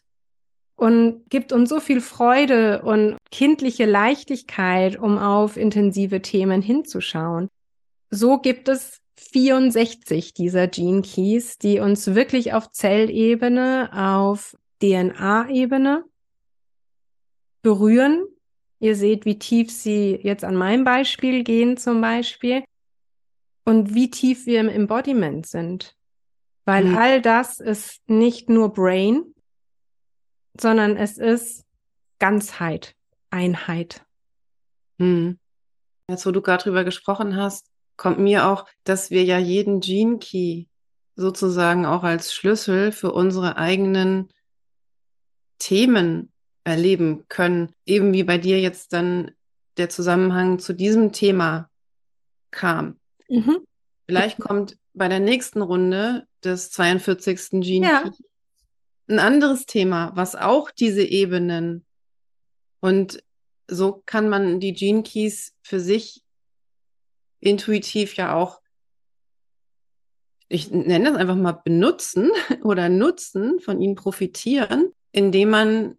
und 0.76 1.28
gibt 1.28 1.52
uns 1.52 1.68
so 1.68 1.80
viel 1.80 2.00
Freude 2.00 2.82
und 2.82 3.16
kindliche 3.30 3.84
Leichtigkeit, 3.84 4.98
um 4.98 5.18
auf 5.18 5.56
intensive 5.56 6.22
Themen 6.22 6.62
hinzuschauen. 6.62 7.48
So 8.10 8.38
gibt 8.38 8.68
es 8.68 9.00
64 9.32 10.34
dieser 10.34 10.68
Gene 10.68 11.02
Keys, 11.02 11.58
die 11.58 11.80
uns 11.80 12.14
wirklich 12.14 12.52
auf 12.52 12.70
Zellebene, 12.70 13.90
auf 13.92 14.56
DNA-Ebene 14.80 16.04
berühren. 17.68 18.26
Ihr 18.80 18.96
seht, 18.96 19.26
wie 19.26 19.38
tief 19.38 19.70
sie 19.70 20.18
jetzt 20.22 20.42
an 20.42 20.56
meinem 20.56 20.84
Beispiel 20.84 21.44
gehen 21.44 21.76
zum 21.76 22.00
Beispiel 22.00 22.64
und 23.66 23.92
wie 23.92 24.08
tief 24.08 24.46
wir 24.46 24.60
im 24.60 24.70
Embodiment 24.70 25.46
sind. 25.46 25.94
Weil 26.64 26.86
mhm. 26.86 26.96
all 26.96 27.20
das 27.20 27.60
ist 27.60 28.00
nicht 28.08 28.48
nur 28.48 28.72
Brain, 28.72 29.34
sondern 30.58 30.96
es 30.96 31.18
ist 31.18 31.66
Ganzheit, 32.18 32.94
Einheit. 33.28 34.02
Hm. 34.98 35.38
Jetzt, 36.08 36.24
wo 36.24 36.30
du 36.30 36.40
gerade 36.40 36.62
drüber 36.62 36.84
gesprochen 36.84 37.36
hast, 37.36 37.70
kommt 37.98 38.18
mir 38.18 38.46
auch, 38.46 38.64
dass 38.84 39.10
wir 39.10 39.24
ja 39.24 39.36
jeden 39.36 39.80
Gene 39.80 40.18
Key 40.18 40.64
sozusagen 41.16 41.84
auch 41.84 42.02
als 42.02 42.32
Schlüssel 42.32 42.92
für 42.92 43.12
unsere 43.12 43.58
eigenen 43.58 44.30
Themen 45.58 46.32
erleben 46.68 47.24
können. 47.28 47.72
Eben 47.86 48.12
wie 48.12 48.24
bei 48.24 48.38
dir 48.38 48.60
jetzt 48.60 48.92
dann 48.92 49.32
der 49.76 49.88
Zusammenhang 49.88 50.58
zu 50.58 50.72
diesem 50.72 51.12
Thema 51.12 51.70
kam. 52.50 52.98
Mhm. 53.28 53.60
Vielleicht 54.06 54.38
kommt 54.38 54.76
bei 54.94 55.08
der 55.08 55.20
nächsten 55.20 55.62
Runde 55.62 56.26
des 56.44 56.70
42. 56.70 57.60
Gene 57.60 57.86
ja. 57.86 58.10
Ein 59.08 59.18
anderes 59.18 59.64
Thema, 59.64 60.12
was 60.14 60.36
auch 60.36 60.70
diese 60.70 61.02
Ebenen 61.02 61.86
und 62.80 63.22
so 63.66 64.02
kann 64.04 64.28
man 64.28 64.60
die 64.60 64.72
Gene 64.72 65.02
Keys 65.02 65.54
für 65.62 65.80
sich 65.80 66.22
intuitiv 67.40 68.16
ja 68.16 68.34
auch, 68.34 68.60
ich 70.48 70.70
nenne 70.70 71.10
das 71.10 71.16
einfach 71.16 71.36
mal 71.36 71.52
benutzen 71.52 72.30
oder 72.62 72.88
nutzen, 72.88 73.60
von 73.60 73.80
ihnen 73.80 73.94
profitieren, 73.94 74.92
indem 75.12 75.50
man 75.50 75.97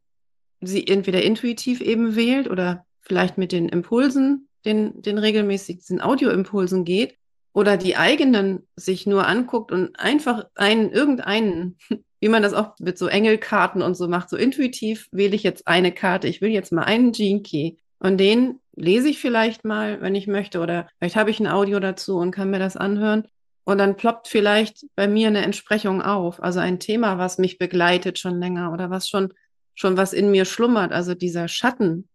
sie 0.62 0.88
entweder 0.88 1.22
intuitiv 1.22 1.82
eben 1.82 2.16
wählt 2.16 2.50
oder 2.50 2.86
vielleicht 3.02 3.38
mit 3.38 3.52
den 3.52 3.70
Impulsen, 3.70 4.48
den, 4.66 5.02
den 5.02 5.18
regelmäßigen 5.18 6.02
Audioimpulsen 6.02 6.86
geht 6.86 7.16
oder 7.54 7.78
die 7.78 7.98
eigenen 7.98 8.68
sich 8.76 9.08
nur 9.08 9.28
anguckt 9.28 9.72
und 9.72 10.00
einfach 10.00 10.46
einen, 10.56 10.92
irgendeinen 10.92 11.78
wie 12.20 12.30
man 12.30 12.44
das 12.44 12.54
auch 12.54 12.74
mit 12.80 12.98
so 12.98 13.08
Engelkarten 13.08 13.82
und 13.82 13.96
so 13.96 14.08
macht. 14.08 14.30
So 14.30 14.38
intuitiv 14.38 15.08
wähle 15.12 15.36
ich 15.36 15.44
jetzt 15.44 15.68
eine 15.68 15.92
Karte. 15.92 16.28
Ich 16.28 16.42
will 16.42 16.50
jetzt 16.50 16.72
mal 16.72 16.84
einen 16.84 17.12
Gene 17.12 17.42
Key. 17.42 17.78
Und 18.00 18.18
den 18.18 18.60
lese 18.76 19.10
ich 19.10 19.20
vielleicht 19.20 19.66
mal, 19.66 20.02
wenn 20.02 20.16
ich 20.16 20.28
möchte, 20.28 20.60
oder 20.60 20.88
vielleicht 20.98 21.16
habe 21.16 21.32
ich 21.32 21.40
ein 21.40 21.48
Audio 21.48 21.80
dazu 21.80 22.18
und 22.18 22.32
kann 22.32 22.50
mir 22.50 22.60
das 22.60 22.78
anhören. 22.78 23.28
Und 23.64 23.78
dann 23.78 23.98
ploppt 23.98 24.28
vielleicht 24.28 24.86
bei 24.96 25.08
mir 25.08 25.28
eine 25.28 25.44
Entsprechung 25.44 26.02
auf. 26.02 26.42
Also 26.42 26.60
ein 26.60 26.80
Thema, 26.80 27.18
was 27.18 27.38
mich 27.38 27.58
begleitet 27.58 28.18
schon 28.18 28.40
länger 28.40 28.74
oder 28.74 28.90
was 28.90 29.08
schon, 29.08 29.34
schon 29.80 29.98
was 29.98 30.14
in 30.14 30.32
mir 30.32 30.46
schlummert. 30.46 30.92
Also 30.92 31.14
dieser 31.14 31.48
Schatten 31.48 32.10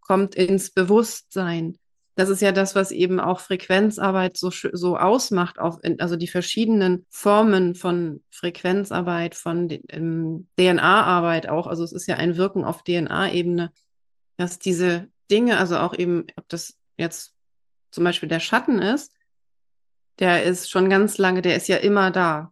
kommt 0.00 0.34
ins 0.34 0.70
Bewusstsein 0.70 1.78
das 2.16 2.30
ist 2.30 2.40
ja 2.40 2.50
das, 2.50 2.74
was 2.74 2.92
eben 2.92 3.20
auch 3.20 3.40
Frequenzarbeit 3.40 4.38
so, 4.38 4.50
so 4.50 4.96
ausmacht, 4.96 5.58
in, 5.82 6.00
also 6.00 6.16
die 6.16 6.28
verschiedenen 6.28 7.04
Formen 7.10 7.74
von 7.74 8.24
Frequenzarbeit, 8.30 9.34
von 9.34 9.68
ähm, 9.90 10.48
DNA-Arbeit 10.58 11.46
auch. 11.50 11.66
Also 11.66 11.84
es 11.84 11.92
ist 11.92 12.06
ja 12.06 12.16
ein 12.16 12.38
Wirken 12.38 12.64
auf 12.64 12.82
DNA-Ebene, 12.82 13.70
dass 14.38 14.58
diese 14.58 15.08
Dinge, 15.30 15.58
also 15.58 15.76
auch 15.76 15.94
eben, 15.94 16.24
ob 16.36 16.48
das 16.48 16.78
jetzt 16.96 17.34
zum 17.90 18.04
Beispiel 18.04 18.30
der 18.30 18.40
Schatten 18.40 18.78
ist, 18.78 19.12
der 20.18 20.42
ist 20.42 20.70
schon 20.70 20.88
ganz 20.88 21.18
lange, 21.18 21.42
der 21.42 21.56
ist 21.56 21.68
ja 21.68 21.76
immer 21.76 22.10
da. 22.10 22.50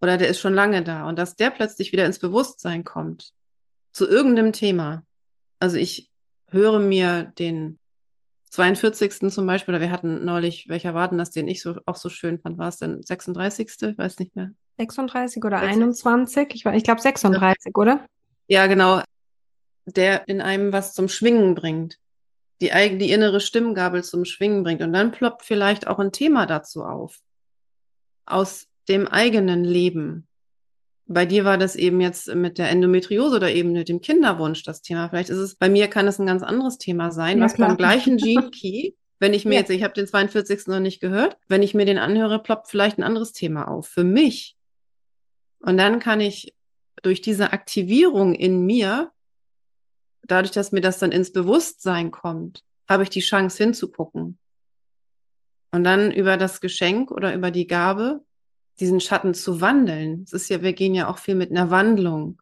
Oder 0.00 0.16
der 0.16 0.26
ist 0.28 0.40
schon 0.40 0.54
lange 0.54 0.82
da. 0.82 1.08
Und 1.08 1.20
dass 1.20 1.36
der 1.36 1.50
plötzlich 1.50 1.92
wieder 1.92 2.04
ins 2.04 2.18
Bewusstsein 2.18 2.82
kommt. 2.82 3.32
Zu 3.98 4.08
irgendeinem 4.08 4.52
Thema. 4.52 5.02
Also 5.58 5.76
ich 5.76 6.08
höre 6.46 6.78
mir 6.78 7.32
den 7.36 7.80
42. 8.50 9.32
zum 9.32 9.44
Beispiel, 9.44 9.74
oder 9.74 9.80
wir 9.80 9.90
hatten 9.90 10.24
neulich, 10.24 10.68
welcher 10.68 10.94
war 10.94 11.08
denn 11.08 11.18
das, 11.18 11.32
den 11.32 11.48
ich 11.48 11.60
so, 11.60 11.80
auch 11.84 11.96
so 11.96 12.08
schön 12.08 12.38
fand, 12.38 12.58
war 12.58 12.68
es 12.68 12.76
denn 12.76 13.02
36. 13.02 13.68
Ich 13.80 13.98
weiß 13.98 14.20
nicht 14.20 14.36
mehr. 14.36 14.52
36 14.76 15.44
oder 15.44 15.58
21? 15.58 16.54
Ich, 16.54 16.64
ich 16.64 16.84
glaube 16.84 17.00
36, 17.00 17.42
ja. 17.66 17.72
oder? 17.74 18.06
Ja, 18.46 18.68
genau. 18.68 19.02
Der 19.84 20.28
in 20.28 20.40
einem 20.40 20.72
was 20.72 20.94
zum 20.94 21.08
Schwingen 21.08 21.56
bringt. 21.56 21.98
Die, 22.60 22.70
die 22.98 23.10
innere 23.10 23.40
Stimmgabel 23.40 24.04
zum 24.04 24.24
Schwingen 24.24 24.62
bringt. 24.62 24.80
Und 24.80 24.92
dann 24.92 25.10
ploppt 25.10 25.42
vielleicht 25.42 25.88
auch 25.88 25.98
ein 25.98 26.12
Thema 26.12 26.46
dazu 26.46 26.84
auf. 26.84 27.18
Aus 28.26 28.68
dem 28.88 29.08
eigenen 29.08 29.64
Leben. 29.64 30.27
Bei 31.10 31.24
dir 31.24 31.46
war 31.46 31.56
das 31.56 31.74
eben 31.74 32.02
jetzt 32.02 32.34
mit 32.34 32.58
der 32.58 32.68
Endometriose 32.68 33.36
oder 33.36 33.50
eben 33.50 33.72
mit 33.72 33.88
dem 33.88 34.02
Kinderwunsch 34.02 34.62
das 34.62 34.82
Thema. 34.82 35.08
Vielleicht 35.08 35.30
ist 35.30 35.38
es, 35.38 35.54
bei 35.54 35.70
mir 35.70 35.88
kann 35.88 36.06
es 36.06 36.18
ein 36.18 36.26
ganz 36.26 36.42
anderes 36.42 36.76
Thema 36.76 37.10
sein, 37.10 37.38
ja, 37.38 37.44
was 37.44 37.54
klar. 37.54 37.68
beim 37.68 37.76
gleichen 37.78 38.16
Gene 38.18 38.50
Key, 38.50 38.92
wenn 39.18 39.32
ich 39.32 39.46
mir 39.46 39.54
ja. 39.54 39.60
jetzt, 39.60 39.70
ich 39.70 39.82
habe 39.82 39.94
den 39.94 40.06
42. 40.06 40.66
noch 40.66 40.80
nicht 40.80 41.00
gehört, 41.00 41.38
wenn 41.48 41.62
ich 41.62 41.72
mir 41.72 41.86
den 41.86 41.98
anhöre, 41.98 42.42
ploppt 42.42 42.68
vielleicht 42.68 42.98
ein 42.98 43.02
anderes 43.02 43.32
Thema 43.32 43.68
auf. 43.68 43.88
Für 43.88 44.04
mich. 44.04 44.56
Und 45.60 45.78
dann 45.78 45.98
kann 45.98 46.20
ich 46.20 46.54
durch 47.02 47.22
diese 47.22 47.52
Aktivierung 47.52 48.34
in 48.34 48.66
mir, 48.66 49.10
dadurch, 50.24 50.52
dass 50.52 50.72
mir 50.72 50.82
das 50.82 50.98
dann 50.98 51.10
ins 51.10 51.32
Bewusstsein 51.32 52.10
kommt, 52.10 52.64
habe 52.86 53.02
ich 53.02 53.10
die 53.10 53.20
Chance 53.20 53.62
hinzugucken. 53.62 54.38
Und 55.70 55.84
dann 55.84 56.12
über 56.12 56.36
das 56.36 56.60
Geschenk 56.60 57.10
oder 57.10 57.34
über 57.34 57.50
die 57.50 57.66
Gabe 57.66 58.20
diesen 58.80 59.00
Schatten 59.00 59.34
zu 59.34 59.60
wandeln. 59.60 60.22
Es 60.24 60.32
ist 60.32 60.48
ja, 60.50 60.62
wir 60.62 60.72
gehen 60.72 60.94
ja 60.94 61.08
auch 61.08 61.18
viel 61.18 61.34
mit 61.34 61.50
einer 61.50 61.70
Wandlung 61.70 62.40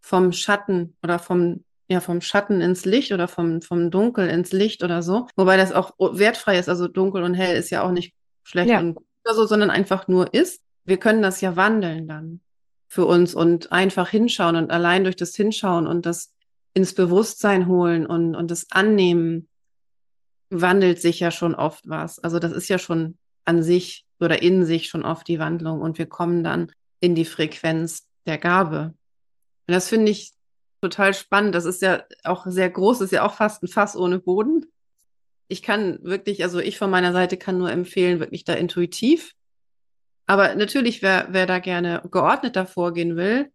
vom 0.00 0.32
Schatten 0.32 0.96
oder 1.02 1.18
vom, 1.18 1.64
ja, 1.88 2.00
vom 2.00 2.20
Schatten 2.20 2.60
ins 2.60 2.84
Licht 2.84 3.12
oder 3.12 3.28
vom, 3.28 3.62
vom 3.62 3.90
Dunkel 3.90 4.28
ins 4.28 4.52
Licht 4.52 4.82
oder 4.82 5.02
so. 5.02 5.26
Wobei 5.36 5.56
das 5.56 5.72
auch 5.72 5.92
wertfrei 5.98 6.58
ist. 6.58 6.68
Also 6.68 6.88
dunkel 6.88 7.22
und 7.22 7.34
hell 7.34 7.56
ist 7.56 7.70
ja 7.70 7.82
auch 7.82 7.92
nicht 7.92 8.14
schlecht 8.42 8.70
ja. 8.70 8.80
und 8.80 8.94
gut 8.94 9.06
oder 9.24 9.34
so, 9.34 9.46
sondern 9.46 9.70
einfach 9.70 10.08
nur 10.08 10.32
ist. 10.34 10.62
Wir 10.84 10.98
können 10.98 11.22
das 11.22 11.40
ja 11.40 11.56
wandeln 11.56 12.06
dann 12.06 12.40
für 12.86 13.06
uns 13.06 13.34
und 13.34 13.72
einfach 13.72 14.08
hinschauen 14.08 14.56
und 14.56 14.70
allein 14.70 15.04
durch 15.04 15.16
das 15.16 15.34
Hinschauen 15.34 15.86
und 15.86 16.06
das 16.06 16.32
ins 16.74 16.94
Bewusstsein 16.94 17.66
holen 17.66 18.06
und, 18.06 18.34
und 18.34 18.50
das 18.50 18.70
Annehmen 18.70 19.48
wandelt 20.50 21.00
sich 21.00 21.20
ja 21.20 21.30
schon 21.30 21.54
oft 21.54 21.88
was. 21.88 22.18
Also 22.18 22.38
das 22.38 22.52
ist 22.52 22.68
ja 22.68 22.78
schon 22.78 23.16
an 23.44 23.62
sich 23.62 24.04
oder 24.20 24.42
in 24.42 24.64
sich 24.64 24.88
schon 24.88 25.04
oft 25.04 25.28
die 25.28 25.38
Wandlung 25.38 25.80
und 25.80 25.98
wir 25.98 26.06
kommen 26.06 26.44
dann 26.44 26.72
in 27.00 27.14
die 27.14 27.24
Frequenz 27.24 28.06
der 28.26 28.38
Gabe. 28.38 28.94
Und 29.66 29.74
das 29.74 29.88
finde 29.88 30.10
ich 30.12 30.32
total 30.80 31.14
spannend. 31.14 31.54
Das 31.54 31.64
ist 31.64 31.82
ja 31.82 32.04
auch 32.24 32.46
sehr 32.46 32.70
groß, 32.70 33.00
ist 33.00 33.12
ja 33.12 33.26
auch 33.26 33.34
fast 33.34 33.62
ein 33.62 33.68
Fass 33.68 33.96
ohne 33.96 34.18
Boden. 34.18 34.66
Ich 35.48 35.62
kann 35.62 35.98
wirklich, 36.02 36.42
also 36.42 36.58
ich 36.58 36.78
von 36.78 36.90
meiner 36.90 37.12
Seite 37.12 37.36
kann 37.36 37.58
nur 37.58 37.70
empfehlen, 37.70 38.20
wirklich 38.20 38.44
da 38.44 38.54
intuitiv. 38.54 39.34
Aber 40.26 40.54
natürlich, 40.54 41.02
wer, 41.02 41.28
wer 41.30 41.46
da 41.46 41.58
gerne 41.58 42.02
geordneter 42.10 42.66
vorgehen 42.66 43.16
will, 43.16 43.50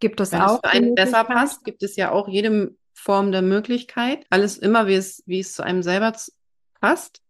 gibt 0.00 0.20
es 0.20 0.32
wenn 0.32 0.40
auch. 0.40 0.60
es 0.62 0.70
für 0.70 0.76
einen 0.76 0.94
besser 0.94 1.24
passt, 1.24 1.64
gibt 1.64 1.82
es 1.82 1.96
ja 1.96 2.10
auch 2.10 2.28
jede 2.28 2.74
Form 2.94 3.32
der 3.32 3.42
Möglichkeit. 3.42 4.24
Alles 4.30 4.56
immer, 4.56 4.86
wie 4.86 4.94
es, 4.94 5.22
wie 5.26 5.40
es 5.40 5.52
zu 5.52 5.62
einem 5.62 5.82
selber 5.82 6.14
passt. 6.80 7.20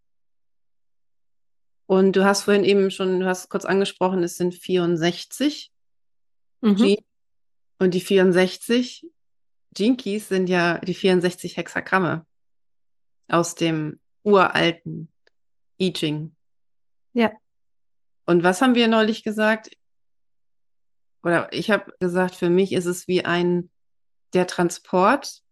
Und 1.87 2.17
du 2.17 2.25
hast 2.25 2.43
vorhin 2.43 2.64
eben 2.64 2.91
schon, 2.91 3.21
du 3.21 3.26
hast 3.26 3.49
kurz 3.50 3.64
angesprochen, 3.64 4.23
es 4.23 4.37
sind 4.37 4.55
64 4.55 5.71
mhm. 6.61 6.76
Gene. 6.76 7.05
Und 7.79 7.93
die 7.95 8.00
64 8.00 9.07
Gene 9.75 9.97
Keys 9.97 10.29
sind 10.29 10.49
ja 10.49 10.79
die 10.79 10.95
64 10.95 11.57
Hexagramme 11.57 12.26
aus 13.29 13.55
dem 13.55 14.00
uralten 14.23 15.12
I 15.81 15.93
Ching. 15.93 16.35
Ja. 17.12 17.33
Und 18.26 18.43
was 18.43 18.62
haben 18.62 18.75
wir 18.75 18.88
neulich 18.88 19.23
gesagt? 19.23 19.76
Oder 21.23 21.53
ich 21.53 21.71
habe 21.71 21.93
gesagt, 22.00 22.35
für 22.35 22.50
mich 22.50 22.73
ist 22.73 22.87
es 22.87 23.09
wie 23.09 23.25
ein 23.25 23.71
der 24.33 24.47
Transport 24.47 25.43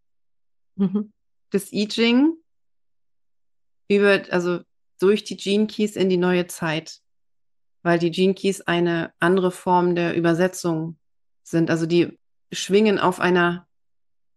mhm. 0.76 1.12
des 1.52 1.72
I 1.72 1.88
Ching 1.88 2.34
über, 3.88 4.22
also 4.30 4.60
durch 5.02 5.24
die 5.24 5.36
Gene 5.36 5.66
Keys 5.66 5.96
in 5.96 6.08
die 6.08 6.16
neue 6.16 6.46
Zeit, 6.46 7.00
weil 7.82 7.98
die 7.98 8.10
Gene 8.10 8.34
Keys 8.34 8.60
eine 8.60 9.12
andere 9.18 9.50
Form 9.50 9.94
der 9.94 10.16
Übersetzung 10.16 10.96
sind. 11.42 11.70
Also 11.70 11.86
die 11.86 12.18
schwingen 12.52 12.98
auf 12.98 13.18
einer 13.18 13.66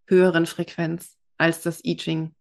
höheren 0.08 0.46
Frequenz 0.46 1.18
als 1.38 1.62
das 1.62 1.84
I 1.84 1.98
Ching. 1.98 2.34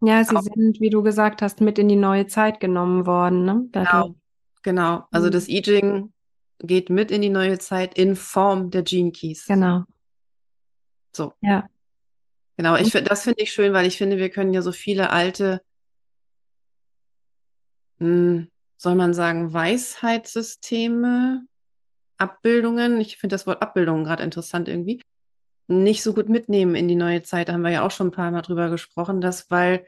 Ja, 0.00 0.22
sie 0.24 0.36
Auch. 0.36 0.42
sind, 0.42 0.80
wie 0.80 0.90
du 0.90 1.02
gesagt 1.02 1.42
hast, 1.42 1.60
mit 1.60 1.78
in 1.78 1.88
die 1.88 1.96
neue 1.96 2.26
Zeit 2.28 2.60
genommen 2.60 3.04
worden. 3.04 3.44
Ne? 3.44 3.68
Genau, 3.72 4.14
genau. 4.62 5.04
Also 5.10 5.26
mhm. 5.26 5.32
das 5.32 5.48
I 5.48 5.60
Ching 5.62 6.12
geht 6.60 6.88
mit 6.88 7.10
in 7.10 7.22
die 7.22 7.30
neue 7.30 7.58
Zeit 7.58 7.98
in 7.98 8.16
Form 8.16 8.70
der 8.70 8.82
Gene 8.82 9.12
Keys. 9.12 9.46
Genau. 9.46 9.84
So. 11.14 11.32
Ja. 11.40 11.68
Genau, 12.56 12.76
ich, 12.76 12.90
das 12.90 13.22
finde 13.22 13.42
ich 13.42 13.52
schön, 13.52 13.72
weil 13.72 13.86
ich 13.86 13.98
finde, 13.98 14.18
wir 14.18 14.30
können 14.30 14.52
ja 14.52 14.62
so 14.62 14.72
viele 14.72 15.10
alte 15.10 15.62
hm, 17.98 18.48
soll 18.76 18.94
man 18.94 19.14
sagen, 19.14 19.52
Weisheitssysteme, 19.52 21.44
Abbildungen, 22.16 23.00
ich 23.00 23.16
finde 23.16 23.34
das 23.34 23.46
Wort 23.46 23.62
Abbildungen 23.62 24.04
gerade 24.04 24.22
interessant 24.22 24.68
irgendwie, 24.68 25.02
nicht 25.68 26.02
so 26.02 26.14
gut 26.14 26.28
mitnehmen 26.28 26.74
in 26.74 26.88
die 26.88 26.96
neue 26.96 27.22
Zeit. 27.22 27.48
Da 27.48 27.52
haben 27.52 27.62
wir 27.62 27.70
ja 27.70 27.86
auch 27.86 27.90
schon 27.90 28.08
ein 28.08 28.12
paar 28.12 28.30
Mal 28.30 28.42
drüber 28.42 28.70
gesprochen, 28.70 29.20
dass 29.20 29.50
weil, 29.50 29.86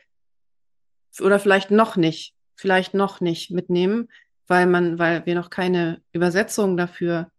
oder 1.21 1.39
vielleicht 1.39 1.71
noch 1.71 1.97
nicht, 1.97 2.35
vielleicht 2.55 2.95
noch 2.95 3.21
nicht 3.21 3.51
mitnehmen, 3.51 4.09
weil 4.47 4.67
man, 4.67 4.99
weil 4.99 5.25
wir 5.27 5.35
noch 5.35 5.51
keine 5.51 6.03
Übersetzung 6.13 6.77
dafür 6.77 7.31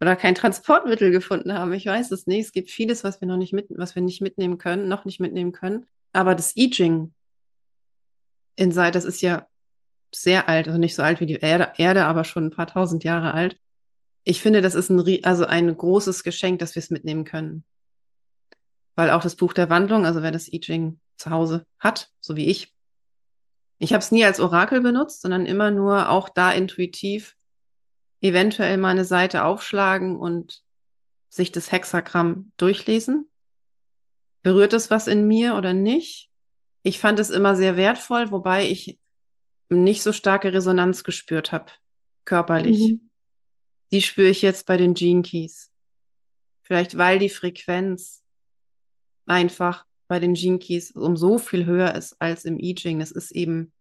oder 0.00 0.16
kein 0.16 0.34
Transportmittel 0.34 1.10
gefunden 1.10 1.52
haben. 1.52 1.72
Ich 1.72 1.86
weiß 1.86 2.10
es 2.10 2.26
nicht. 2.26 2.46
Es 2.46 2.52
gibt 2.52 2.70
vieles, 2.70 3.04
was 3.04 3.20
wir 3.20 3.28
noch 3.28 3.36
nicht 3.36 3.52
mit, 3.52 3.66
was 3.70 3.94
wir 3.94 4.02
nicht 4.02 4.20
mitnehmen 4.20 4.58
können, 4.58 4.88
noch 4.88 5.04
nicht 5.04 5.20
mitnehmen 5.20 5.52
können. 5.52 5.86
Aber 6.12 6.34
das 6.34 6.56
I 6.56 6.70
Ching 6.70 7.12
Inside, 8.56 8.92
das 8.92 9.04
ist 9.04 9.20
ja 9.20 9.46
sehr 10.14 10.48
alt, 10.48 10.66
also 10.66 10.78
nicht 10.78 10.94
so 10.94 11.02
alt 11.02 11.20
wie 11.20 11.26
die 11.26 11.36
Erde, 11.36 11.72
Erde, 11.76 12.06
aber 12.06 12.24
schon 12.24 12.46
ein 12.46 12.50
paar 12.50 12.66
tausend 12.66 13.04
Jahre 13.04 13.34
alt. 13.34 13.58
Ich 14.24 14.40
finde, 14.40 14.60
das 14.60 14.74
ist 14.74 14.90
ein, 14.90 15.24
also 15.24 15.46
ein 15.46 15.76
großes 15.76 16.22
Geschenk, 16.22 16.58
dass 16.58 16.74
wir 16.74 16.80
es 16.80 16.90
mitnehmen 16.90 17.24
können. 17.24 17.64
Weil 18.94 19.10
auch 19.10 19.22
das 19.22 19.36
Buch 19.36 19.52
der 19.52 19.70
Wandlung, 19.70 20.06
also 20.06 20.22
wer 20.22 20.32
das 20.32 20.52
I 20.52 20.60
Ching 20.60 21.00
zu 21.16 21.30
Hause 21.30 21.66
hat, 21.78 22.10
so 22.20 22.36
wie 22.36 22.46
ich, 22.46 22.74
ich 23.78 23.92
habe 23.92 24.02
es 24.02 24.10
nie 24.10 24.24
als 24.24 24.40
Orakel 24.40 24.80
benutzt, 24.80 25.22
sondern 25.22 25.46
immer 25.46 25.70
nur 25.70 26.10
auch 26.10 26.28
da 26.28 26.50
intuitiv 26.52 27.36
eventuell 28.20 28.76
mal 28.76 28.90
eine 28.90 29.04
Seite 29.04 29.44
aufschlagen 29.44 30.16
und 30.16 30.62
sich 31.28 31.52
das 31.52 31.70
Hexagramm 31.70 32.52
durchlesen. 32.56 33.28
Berührt 34.42 34.72
es 34.72 34.90
was 34.90 35.06
in 35.06 35.26
mir 35.28 35.54
oder 35.54 35.74
nicht? 35.74 36.30
Ich 36.82 36.98
fand 36.98 37.18
es 37.18 37.30
immer 37.30 37.54
sehr 37.54 37.76
wertvoll, 37.76 38.30
wobei 38.30 38.68
ich 38.68 38.98
nicht 39.70 40.02
so 40.02 40.12
starke 40.12 40.52
Resonanz 40.52 41.04
gespürt 41.04 41.52
habe, 41.52 41.72
körperlich. 42.24 42.92
Mhm. 42.92 43.10
Die 43.90 44.02
spüre 44.02 44.28
ich 44.28 44.42
jetzt 44.42 44.66
bei 44.66 44.76
den 44.76 44.94
Gene 44.94 45.22
Keys. 45.22 45.70
Vielleicht 46.62 46.98
weil 46.98 47.18
die 47.18 47.30
Frequenz 47.30 48.22
einfach 49.26 49.86
bei 50.08 50.18
den 50.18 50.34
Gene 50.34 50.58
Keys 50.58 50.90
um 50.92 51.16
so 51.16 51.38
viel 51.38 51.66
höher 51.66 51.94
ist 51.94 52.16
als 52.20 52.44
im 52.44 52.58
I 52.58 52.74
Ching. 52.74 52.98
Das 52.98 53.10
ist 53.10 53.30
eben 53.30 53.72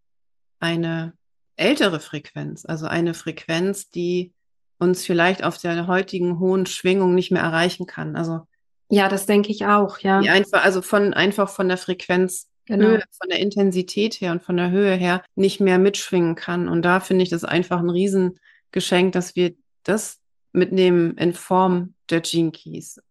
eine 0.59 1.13
ältere 1.55 1.99
Frequenz, 1.99 2.65
also 2.65 2.85
eine 2.85 3.13
Frequenz, 3.13 3.89
die 3.89 4.33
uns 4.79 5.05
vielleicht 5.05 5.43
auf 5.43 5.57
der 5.57 5.87
heutigen 5.87 6.39
hohen 6.39 6.65
Schwingung 6.65 7.15
nicht 7.15 7.31
mehr 7.31 7.41
erreichen 7.41 7.87
kann. 7.87 8.15
Also 8.15 8.47
ja, 8.89 9.09
das 9.09 9.25
denke 9.25 9.51
ich 9.51 9.65
auch, 9.65 9.99
ja. 9.99 10.21
Die 10.21 10.29
einfach, 10.29 10.63
also 10.63 10.81
von 10.81 11.13
einfach 11.13 11.49
von 11.49 11.67
der 11.67 11.77
Frequenz 11.77 12.49
genau. 12.67 12.87
Höhe, 12.87 13.03
von 13.11 13.29
der 13.29 13.39
Intensität 13.39 14.15
her 14.15 14.31
und 14.31 14.43
von 14.43 14.57
der 14.57 14.69
Höhe 14.69 14.93
her 14.93 15.23
nicht 15.35 15.59
mehr 15.59 15.79
mitschwingen 15.79 16.35
kann. 16.35 16.69
Und 16.69 16.83
da 16.83 16.99
finde 16.99 17.23
ich 17.23 17.29
das 17.29 17.43
einfach 17.43 17.79
ein 17.79 17.89
Riesengeschenk, 17.89 19.13
dass 19.13 19.35
wir 19.35 19.55
das 19.83 20.19
mitnehmen 20.51 21.17
in 21.17 21.33
Form 21.33 21.93
der 22.09 22.21
Gene 22.21 22.51
Keys. 22.51 23.01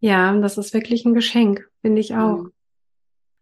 Ja, 0.00 0.36
das 0.38 0.58
ist 0.58 0.74
wirklich 0.74 1.04
ein 1.04 1.14
Geschenk, 1.14 1.68
finde 1.80 2.00
ich 2.00 2.14
auch. 2.14 2.44
Mhm. 2.44 2.52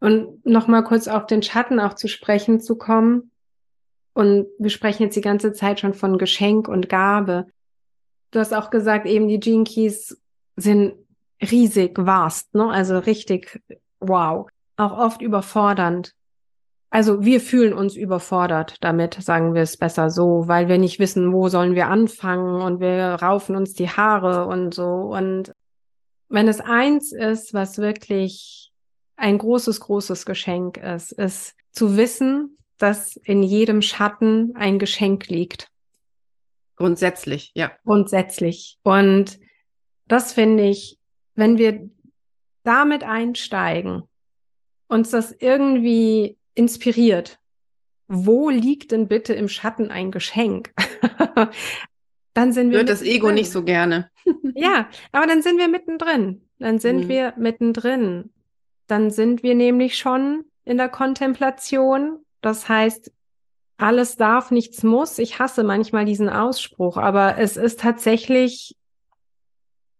Und 0.00 0.46
nochmal 0.46 0.84
kurz 0.84 1.08
auf 1.08 1.26
den 1.26 1.42
Schatten 1.42 1.80
auch 1.80 1.94
zu 1.94 2.08
sprechen 2.08 2.60
zu 2.60 2.76
kommen. 2.76 3.30
Und 4.12 4.46
wir 4.58 4.70
sprechen 4.70 5.04
jetzt 5.04 5.16
die 5.16 5.22
ganze 5.22 5.52
Zeit 5.52 5.80
schon 5.80 5.94
von 5.94 6.18
Geschenk 6.18 6.68
und 6.68 6.88
Gabe. 6.88 7.46
Du 8.30 8.38
hast 8.38 8.52
auch 8.54 8.70
gesagt, 8.70 9.06
eben 9.06 9.28
die 9.28 9.40
Gene 9.40 9.64
Keys 9.64 10.20
sind 10.56 10.94
riesig 11.42 11.98
vast, 11.98 12.54
ne? 12.54 12.68
Also 12.70 12.98
richtig 12.98 13.60
wow 13.98 14.48
auch 14.76 14.96
oft 14.96 15.22
überfordernd. 15.22 16.14
Also 16.90 17.24
wir 17.24 17.40
fühlen 17.40 17.72
uns 17.72 17.96
überfordert 17.96 18.76
damit, 18.80 19.14
sagen 19.14 19.54
wir 19.54 19.62
es 19.62 19.76
besser 19.76 20.10
so, 20.10 20.46
weil 20.46 20.68
wir 20.68 20.78
nicht 20.78 21.00
wissen, 21.00 21.32
wo 21.32 21.48
sollen 21.48 21.74
wir 21.74 21.88
anfangen 21.88 22.62
und 22.62 22.78
wir 22.78 23.14
raufen 23.14 23.56
uns 23.56 23.74
die 23.74 23.90
Haare 23.90 24.46
und 24.46 24.74
so. 24.74 24.84
Und 24.84 25.52
wenn 26.28 26.46
es 26.46 26.60
eins 26.60 27.12
ist, 27.12 27.52
was 27.52 27.78
wirklich 27.78 28.72
ein 29.16 29.38
großes, 29.38 29.80
großes 29.80 30.24
Geschenk 30.24 30.76
ist, 30.76 31.12
ist 31.12 31.54
zu 31.72 31.96
wissen, 31.96 32.58
dass 32.78 33.16
in 33.16 33.42
jedem 33.42 33.82
Schatten 33.82 34.54
ein 34.56 34.78
Geschenk 34.78 35.28
liegt. 35.28 35.68
Grundsätzlich, 36.76 37.52
ja. 37.54 37.72
Grundsätzlich. 37.84 38.78
Und 38.82 39.38
das 40.06 40.32
finde 40.32 40.64
ich, 40.64 40.98
wenn 41.34 41.58
wir 41.58 41.88
damit 42.64 43.04
einsteigen, 43.04 44.02
uns 44.88 45.10
das 45.10 45.32
irgendwie 45.38 46.36
inspiriert. 46.54 47.38
Wo 48.06 48.50
liegt 48.50 48.92
denn 48.92 49.08
bitte 49.08 49.34
im 49.34 49.48
Schatten 49.48 49.90
ein 49.90 50.10
Geschenk? 50.10 50.72
dann 52.34 52.52
sind 52.52 52.70
wir. 52.70 52.78
Hört 52.78 52.90
das 52.90 53.02
Ego 53.02 53.30
nicht 53.30 53.50
so 53.50 53.62
gerne. 53.62 54.10
ja, 54.54 54.88
aber 55.12 55.26
dann 55.26 55.42
sind 55.42 55.58
wir 55.58 55.68
mittendrin. 55.68 56.42
Dann 56.58 56.78
sind 56.78 57.04
mhm. 57.04 57.08
wir 57.08 57.34
mittendrin. 57.36 58.30
Dann 58.86 59.10
sind 59.10 59.42
wir 59.42 59.54
nämlich 59.54 59.96
schon 59.96 60.44
in 60.64 60.76
der 60.76 60.88
Kontemplation. 60.88 62.18
Das 62.42 62.68
heißt, 62.68 63.10
alles 63.76 64.16
darf, 64.16 64.50
nichts 64.50 64.82
muss. 64.82 65.18
Ich 65.18 65.38
hasse 65.38 65.64
manchmal 65.64 66.04
diesen 66.04 66.28
Ausspruch, 66.28 66.96
aber 66.96 67.38
es 67.38 67.56
ist 67.56 67.80
tatsächlich, 67.80 68.76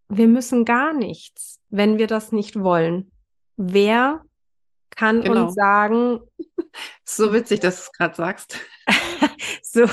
wir 0.08 0.28
müssen 0.28 0.64
gar 0.64 0.92
nichts, 0.92 1.60
wenn 1.70 1.98
wir 1.98 2.06
das 2.06 2.30
nicht 2.30 2.60
wollen. 2.60 3.10
Wer 3.56 4.24
kann 4.96 5.22
genau. 5.22 5.44
uns 5.44 5.54
sagen. 5.54 6.20
So 7.04 7.32
witzig, 7.32 7.60
dass 7.60 7.76
du 7.76 7.82
es 7.82 7.92
gerade 7.92 8.14
sagst. 8.16 8.58
so, 9.62 9.86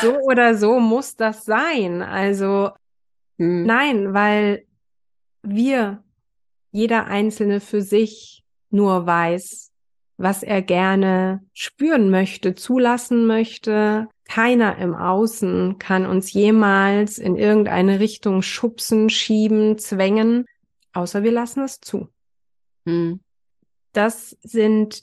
so 0.00 0.18
oder 0.20 0.54
so 0.56 0.78
muss 0.78 1.16
das 1.16 1.44
sein. 1.44 2.02
Also 2.02 2.72
hm. 3.38 3.64
nein, 3.64 4.14
weil 4.14 4.66
wir, 5.42 6.02
jeder 6.70 7.06
Einzelne 7.06 7.60
für 7.60 7.82
sich 7.82 8.42
nur 8.70 9.06
weiß, 9.06 9.70
was 10.16 10.42
er 10.42 10.62
gerne 10.62 11.44
spüren 11.52 12.10
möchte, 12.10 12.54
zulassen 12.54 13.26
möchte. 13.26 14.08
Keiner 14.28 14.78
im 14.78 14.94
Außen 14.94 15.78
kann 15.78 16.06
uns 16.06 16.32
jemals 16.32 17.18
in 17.18 17.36
irgendeine 17.36 18.00
Richtung 18.00 18.42
schubsen, 18.42 19.10
schieben, 19.10 19.78
zwängen, 19.78 20.46
außer 20.92 21.22
wir 21.22 21.32
lassen 21.32 21.62
es 21.62 21.80
zu. 21.80 22.08
Hm 22.86 23.23
das 23.94 24.36
sind 24.42 25.02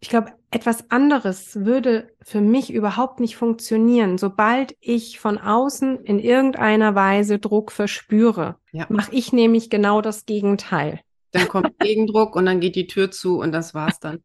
ich 0.00 0.08
glaube, 0.08 0.32
etwas 0.50 0.90
anderes 0.90 1.64
würde 1.64 2.10
für 2.22 2.40
mich 2.40 2.72
überhaupt 2.72 3.20
nicht 3.20 3.36
funktionieren. 3.36 4.16
Sobald 4.16 4.76
ich 4.80 5.18
von 5.18 5.38
außen 5.38 6.04
in 6.04 6.18
irgendeiner 6.18 6.94
Weise 6.94 7.38
Druck 7.38 7.72
verspüre, 7.72 8.56
ja. 8.72 8.86
mache 8.88 9.12
ich 9.12 9.32
nämlich 9.32 9.70
genau 9.70 10.00
das 10.00 10.24
Gegenteil. 10.24 11.00
Dann 11.32 11.48
kommt 11.48 11.78
Gegendruck 11.80 12.36
und 12.36 12.46
dann 12.46 12.60
geht 12.60 12.76
die 12.76 12.86
Tür 12.86 13.10
zu 13.10 13.40
und 13.40 13.52
das 13.52 13.74
war's 13.74 13.98
dann. 13.98 14.22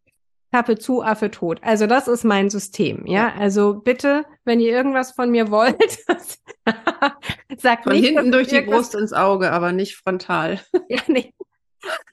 Klappe 0.52 0.78
zu, 0.78 1.02
Affe 1.02 1.32
tot. 1.32 1.60
Also 1.64 1.88
das 1.88 2.08
ist 2.08 2.24
mein 2.24 2.52
System, 2.52 3.08
ja? 3.08 3.30
ja. 3.30 3.34
Also 3.40 3.74
bitte, 3.74 4.24
wenn 4.46 4.60
ihr 4.60 4.72
irgendwas 4.72 5.12
von 5.14 5.32
mir 5.32 5.50
wollt, 5.50 5.82
sagt 7.58 7.86
von 7.86 7.94
nicht. 7.94 8.06
Von 8.06 8.16
hinten 8.16 8.32
durch 8.32 8.50
die 8.50 8.62
Brust 8.62 8.94
ins 8.94 9.14
Auge, 9.14 9.52
aber 9.52 9.72
nicht 9.72 9.96
frontal. 9.96 10.62
ja, 10.90 11.02
nee. 11.08 11.34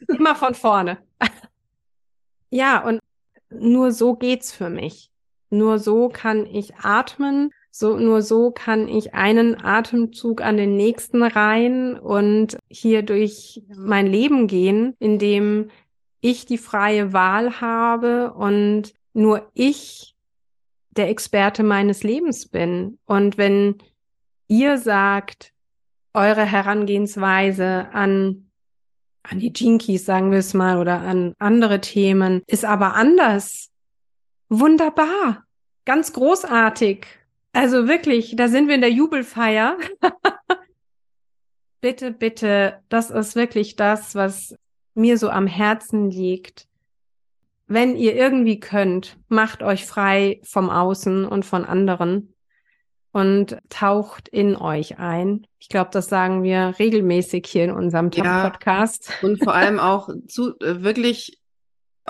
Immer 0.08 0.34
von 0.34 0.54
vorne. 0.54 0.98
Ja, 2.50 2.84
und 2.86 3.00
nur 3.50 3.92
so 3.92 4.14
geht's 4.14 4.52
für 4.52 4.70
mich. 4.70 5.10
Nur 5.50 5.78
so 5.78 6.08
kann 6.08 6.46
ich 6.46 6.76
atmen. 6.76 7.50
So, 7.72 7.96
nur 7.96 8.22
so 8.22 8.50
kann 8.50 8.88
ich 8.88 9.14
einen 9.14 9.62
Atemzug 9.62 10.40
an 10.40 10.56
den 10.56 10.76
nächsten 10.76 11.22
rein 11.22 11.98
und 11.98 12.58
hier 12.68 13.02
durch 13.02 13.62
mein 13.74 14.08
Leben 14.08 14.48
gehen, 14.48 14.96
indem 14.98 15.70
ich 16.20 16.46
die 16.46 16.58
freie 16.58 17.12
Wahl 17.12 17.60
habe 17.60 18.32
und 18.34 18.92
nur 19.12 19.50
ich 19.54 20.16
der 20.90 21.08
Experte 21.08 21.62
meines 21.62 22.02
Lebens 22.02 22.48
bin. 22.48 22.98
Und 23.06 23.38
wenn 23.38 23.76
ihr 24.48 24.76
sagt, 24.78 25.52
eure 26.12 26.44
Herangehensweise 26.44 27.88
an, 27.92 28.49
an 29.22 29.38
die 29.38 29.52
Jinkies, 29.54 30.04
sagen 30.04 30.30
wir 30.30 30.38
es 30.38 30.54
mal, 30.54 30.78
oder 30.78 31.00
an 31.00 31.34
andere 31.38 31.80
Themen, 31.80 32.42
ist 32.46 32.64
aber 32.64 32.94
anders. 32.94 33.70
Wunderbar. 34.48 35.44
Ganz 35.84 36.12
großartig. 36.12 37.06
Also 37.52 37.88
wirklich, 37.88 38.36
da 38.36 38.48
sind 38.48 38.68
wir 38.68 38.74
in 38.74 38.80
der 38.80 38.92
Jubelfeier. 38.92 39.76
bitte, 41.80 42.12
bitte, 42.12 42.80
das 42.88 43.10
ist 43.10 43.36
wirklich 43.36 43.76
das, 43.76 44.14
was 44.14 44.54
mir 44.94 45.18
so 45.18 45.30
am 45.30 45.46
Herzen 45.46 46.10
liegt. 46.10 46.66
Wenn 47.66 47.96
ihr 47.96 48.16
irgendwie 48.16 48.58
könnt, 48.58 49.16
macht 49.28 49.62
euch 49.62 49.86
frei 49.86 50.40
vom 50.42 50.70
Außen 50.70 51.24
und 51.24 51.44
von 51.44 51.64
anderen 51.64 52.34
und 53.12 53.58
taucht 53.68 54.28
in 54.28 54.56
euch 54.56 54.98
ein. 54.98 55.46
Ich 55.58 55.68
glaube, 55.68 55.90
das 55.92 56.08
sagen 56.08 56.42
wir 56.42 56.74
regelmäßig 56.78 57.46
hier 57.46 57.64
in 57.64 57.72
unserem 57.72 58.10
ja, 58.12 58.48
Podcast. 58.48 59.12
Und 59.22 59.42
vor 59.42 59.54
allem 59.54 59.78
auch 59.80 60.08
zu 60.26 60.58
äh, 60.60 60.82
wirklich 60.82 61.40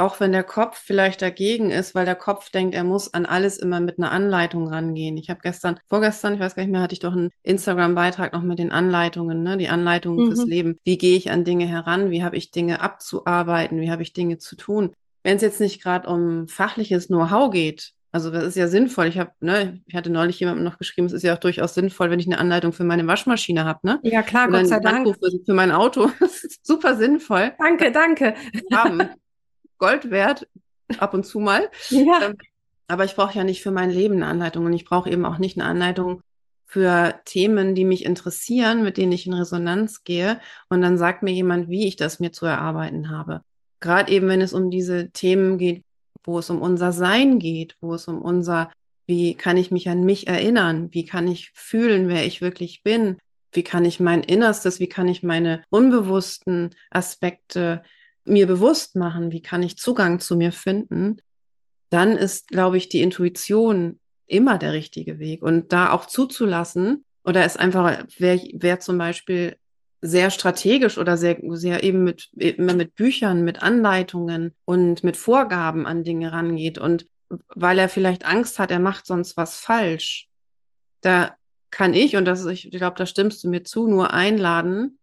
auch 0.00 0.18
wenn 0.18 0.32
der 0.32 0.44
Kopf 0.44 0.78
vielleicht 0.78 1.20
dagegen 1.20 1.70
ist, 1.70 1.94
weil 1.94 2.06
der 2.06 2.14
Kopf 2.14 2.50
denkt, 2.50 2.74
er 2.74 2.84
muss 2.84 3.12
an 3.12 3.26
alles 3.26 3.58
immer 3.58 3.80
mit 3.80 3.98
einer 3.98 4.10
Anleitung 4.10 4.66
rangehen. 4.66 5.16
Ich 5.18 5.28
habe 5.28 5.40
gestern, 5.42 5.78
vorgestern, 5.88 6.34
ich 6.34 6.40
weiß 6.40 6.54
gar 6.54 6.62
nicht 6.62 6.72
mehr, 6.72 6.80
hatte 6.80 6.94
ich 6.94 7.00
doch 7.00 7.12
einen 7.12 7.30
Instagram-Beitrag 7.42 8.32
noch 8.32 8.42
mit 8.42 8.58
den 8.58 8.72
Anleitungen, 8.72 9.42
ne? 9.42 9.58
die 9.58 9.68
Anleitungen 9.68 10.24
mhm. 10.24 10.28
fürs 10.28 10.46
Leben. 10.46 10.78
Wie 10.84 10.96
gehe 10.96 11.16
ich 11.16 11.30
an 11.30 11.44
Dinge 11.44 11.66
heran? 11.66 12.10
Wie 12.10 12.24
habe 12.24 12.36
ich 12.36 12.50
Dinge 12.50 12.80
abzuarbeiten? 12.80 13.80
Wie 13.80 13.90
habe 13.90 14.02
ich 14.02 14.12
Dinge 14.12 14.38
zu 14.38 14.56
tun? 14.56 14.94
Wenn 15.22 15.36
es 15.36 15.42
jetzt 15.42 15.60
nicht 15.60 15.82
gerade 15.82 16.08
um 16.08 16.48
fachliches 16.48 17.08
Know-how 17.08 17.50
geht, 17.50 17.92
also 18.12 18.30
das 18.30 18.44
ist 18.44 18.56
ja 18.56 18.66
sinnvoll. 18.66 19.06
Ich 19.06 19.18
habe, 19.18 19.30
ne, 19.40 19.80
ich 19.86 19.94
hatte 19.94 20.10
neulich 20.10 20.40
jemandem 20.40 20.64
noch 20.64 20.78
geschrieben, 20.78 21.06
es 21.06 21.12
ist 21.12 21.22
ja 21.22 21.34
auch 21.34 21.38
durchaus 21.38 21.74
sinnvoll, 21.74 22.10
wenn 22.10 22.18
ich 22.18 22.26
eine 22.26 22.38
Anleitung 22.38 22.72
für 22.72 22.84
meine 22.84 23.06
Waschmaschine 23.06 23.64
habe, 23.64 23.80
ne? 23.82 24.00
Ja 24.02 24.22
klar, 24.22 24.48
Oder 24.48 24.60
Gott 24.60 24.68
sei 24.68 24.80
Dank. 24.80 25.08
Für, 25.08 25.30
für 25.44 25.54
mein 25.54 25.70
Auto. 25.70 26.10
Das 26.20 26.44
ist 26.44 26.66
super 26.66 26.96
sinnvoll. 26.96 27.52
Danke, 27.58 27.92
danke. 27.92 28.34
Haben. 28.72 29.08
Gold 29.78 30.10
wert, 30.10 30.46
ab 30.98 31.14
und 31.14 31.24
zu 31.24 31.40
mal. 31.40 31.70
Ja. 31.88 32.20
Ähm, 32.22 32.36
aber 32.88 33.04
ich 33.04 33.14
brauche 33.14 33.36
ja 33.36 33.44
nicht 33.44 33.62
für 33.62 33.70
mein 33.70 33.90
Leben 33.90 34.16
eine 34.16 34.26
Anleitung 34.26 34.66
und 34.66 34.72
ich 34.72 34.84
brauche 34.84 35.10
eben 35.10 35.24
auch 35.24 35.38
nicht 35.38 35.58
eine 35.58 35.68
Anleitung 35.68 36.22
für 36.66 37.14
Themen, 37.24 37.74
die 37.74 37.84
mich 37.84 38.04
interessieren, 38.04 38.82
mit 38.82 38.96
denen 38.96 39.12
ich 39.12 39.26
in 39.26 39.32
Resonanz 39.32 40.04
gehe. 40.04 40.40
Und 40.68 40.82
dann 40.82 40.98
sagt 40.98 41.22
mir 41.22 41.32
jemand, 41.32 41.68
wie 41.68 41.86
ich 41.86 41.96
das 41.96 42.20
mir 42.20 42.32
zu 42.32 42.46
erarbeiten 42.46 43.10
habe. 43.10 43.42
Gerade 43.80 44.12
eben, 44.12 44.28
wenn 44.28 44.40
es 44.40 44.52
um 44.52 44.70
diese 44.70 45.10
Themen 45.10 45.56
geht, 45.58 45.84
wo 46.24 46.38
es 46.38 46.50
um 46.50 46.60
unser 46.60 46.92
Sein 46.92 47.38
geht, 47.38 47.76
wo 47.80 47.94
es 47.94 48.08
um 48.08 48.20
unser, 48.20 48.70
wie 49.06 49.34
kann 49.34 49.56
ich 49.56 49.70
mich 49.70 49.88
an 49.88 50.04
mich 50.04 50.26
erinnern, 50.26 50.88
wie 50.92 51.04
kann 51.04 51.28
ich 51.28 51.50
fühlen, 51.54 52.08
wer 52.08 52.24
ich 52.26 52.40
wirklich 52.40 52.82
bin, 52.82 53.18
wie 53.52 53.62
kann 53.62 53.84
ich 53.84 54.00
mein 54.00 54.22
Innerstes, 54.22 54.80
wie 54.80 54.88
kann 54.88 55.08
ich 55.08 55.22
meine 55.22 55.62
unbewussten 55.70 56.70
Aspekte 56.90 57.82
mir 58.24 58.46
bewusst 58.46 58.96
machen, 58.96 59.32
wie 59.32 59.42
kann 59.42 59.62
ich 59.62 59.76
Zugang 59.76 60.20
zu 60.20 60.36
mir 60.36 60.52
finden, 60.52 61.20
dann 61.90 62.16
ist, 62.16 62.48
glaube 62.48 62.76
ich, 62.76 62.88
die 62.88 63.02
Intuition 63.02 63.98
immer 64.26 64.58
der 64.58 64.72
richtige 64.72 65.18
Weg. 65.18 65.42
Und 65.42 65.72
da 65.72 65.90
auch 65.90 66.06
zuzulassen, 66.06 67.04
oder 67.24 67.44
ist 67.44 67.58
einfach, 67.58 68.04
wer, 68.18 68.40
wer 68.54 68.80
zum 68.80 68.96
Beispiel 68.96 69.56
sehr 70.02 70.30
strategisch 70.30 70.98
oder 70.98 71.16
sehr, 71.16 71.38
sehr 71.50 71.82
eben 71.82 72.04
mit, 72.04 72.30
immer 72.32 72.74
mit 72.74 72.94
Büchern, 72.94 73.44
mit 73.44 73.62
Anleitungen 73.62 74.54
und 74.64 75.04
mit 75.04 75.16
Vorgaben 75.16 75.86
an 75.86 76.04
Dinge 76.04 76.32
rangeht 76.32 76.78
und 76.78 77.06
weil 77.48 77.78
er 77.78 77.88
vielleicht 77.88 78.24
Angst 78.24 78.58
hat, 78.58 78.70
er 78.70 78.80
macht 78.80 79.06
sonst 79.06 79.36
was 79.36 79.60
falsch. 79.60 80.28
Da 81.00 81.36
kann 81.70 81.94
ich, 81.94 82.16
und 82.16 82.24
das 82.24 82.44
ist, 82.44 82.64
ich 82.64 82.70
glaube, 82.70 82.96
da 82.96 83.06
stimmst 83.06 83.44
du 83.44 83.48
mir 83.48 83.62
zu, 83.62 83.86
nur 83.86 84.12
einladen, 84.12 84.98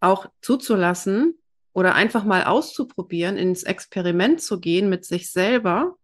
auch 0.00 0.26
zuzulassen, 0.40 1.38
oder 1.72 1.94
einfach 1.94 2.24
mal 2.24 2.44
auszuprobieren, 2.44 3.36
ins 3.36 3.62
Experiment 3.62 4.42
zu 4.42 4.60
gehen 4.60 4.88
mit 4.88 5.04
sich 5.04 5.30
selber, 5.30 5.96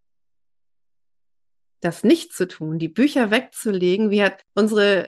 das 1.80 2.02
nicht 2.02 2.32
zu 2.32 2.48
tun, 2.48 2.78
die 2.78 2.88
Bücher 2.88 3.30
wegzulegen, 3.30 4.10
wie 4.10 4.22
hat 4.22 4.42
unsere 4.54 5.06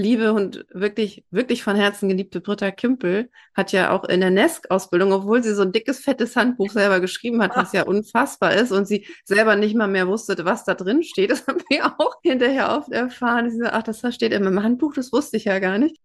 liebe 0.00 0.32
und 0.32 0.64
wirklich, 0.70 1.24
wirklich 1.30 1.62
von 1.62 1.76
Herzen 1.76 2.08
geliebte 2.08 2.40
Britta 2.40 2.70
Kimpel 2.70 3.30
hat 3.54 3.72
ja 3.72 3.90
auch 3.90 4.04
in 4.04 4.20
der 4.20 4.30
NESC-Ausbildung, 4.30 5.12
obwohl 5.12 5.42
sie 5.42 5.54
so 5.54 5.62
ein 5.62 5.72
dickes, 5.72 6.00
fettes 6.00 6.34
Handbuch 6.36 6.70
selber 6.70 7.00
geschrieben 7.00 7.42
hat, 7.42 7.56
was 7.56 7.72
ja 7.72 7.82
unfassbar 7.84 8.54
ist 8.54 8.72
und 8.72 8.88
sie 8.88 9.06
selber 9.24 9.56
nicht 9.56 9.76
mal 9.76 9.88
mehr 9.88 10.08
wusste, 10.08 10.44
was 10.44 10.64
da 10.64 10.74
drin 10.74 11.02
steht. 11.02 11.30
Das 11.30 11.46
haben 11.46 11.62
wir 11.68 11.86
auch 11.98 12.16
hinterher 12.22 12.76
oft 12.76 12.90
erfahren. 12.90 13.50
Sie 13.50 13.58
so, 13.58 13.66
ach, 13.66 13.82
das 13.82 14.02
steht 14.14 14.32
in 14.32 14.42
meinem 14.42 14.62
Handbuch, 14.62 14.94
das 14.94 15.12
wusste 15.12 15.36
ich 15.36 15.44
ja 15.44 15.58
gar 15.58 15.78
nicht 15.78 15.96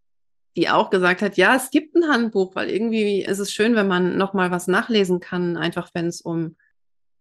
die 0.58 0.70
auch 0.70 0.90
gesagt 0.90 1.22
hat, 1.22 1.36
ja, 1.36 1.56
es 1.56 1.70
gibt 1.70 1.96
ein 1.96 2.08
Handbuch, 2.08 2.56
weil 2.56 2.70
irgendwie 2.70 3.22
ist 3.22 3.40
es 3.40 3.52
schön, 3.52 3.76
wenn 3.76 3.90
man 3.90 4.18
nochmal 4.18 4.52
was 4.52 4.68
nachlesen 4.68 5.20
kann, 5.20 5.58
einfach 5.58 5.90
wenn 5.94 6.08
es 6.08 6.22
um 6.22 6.56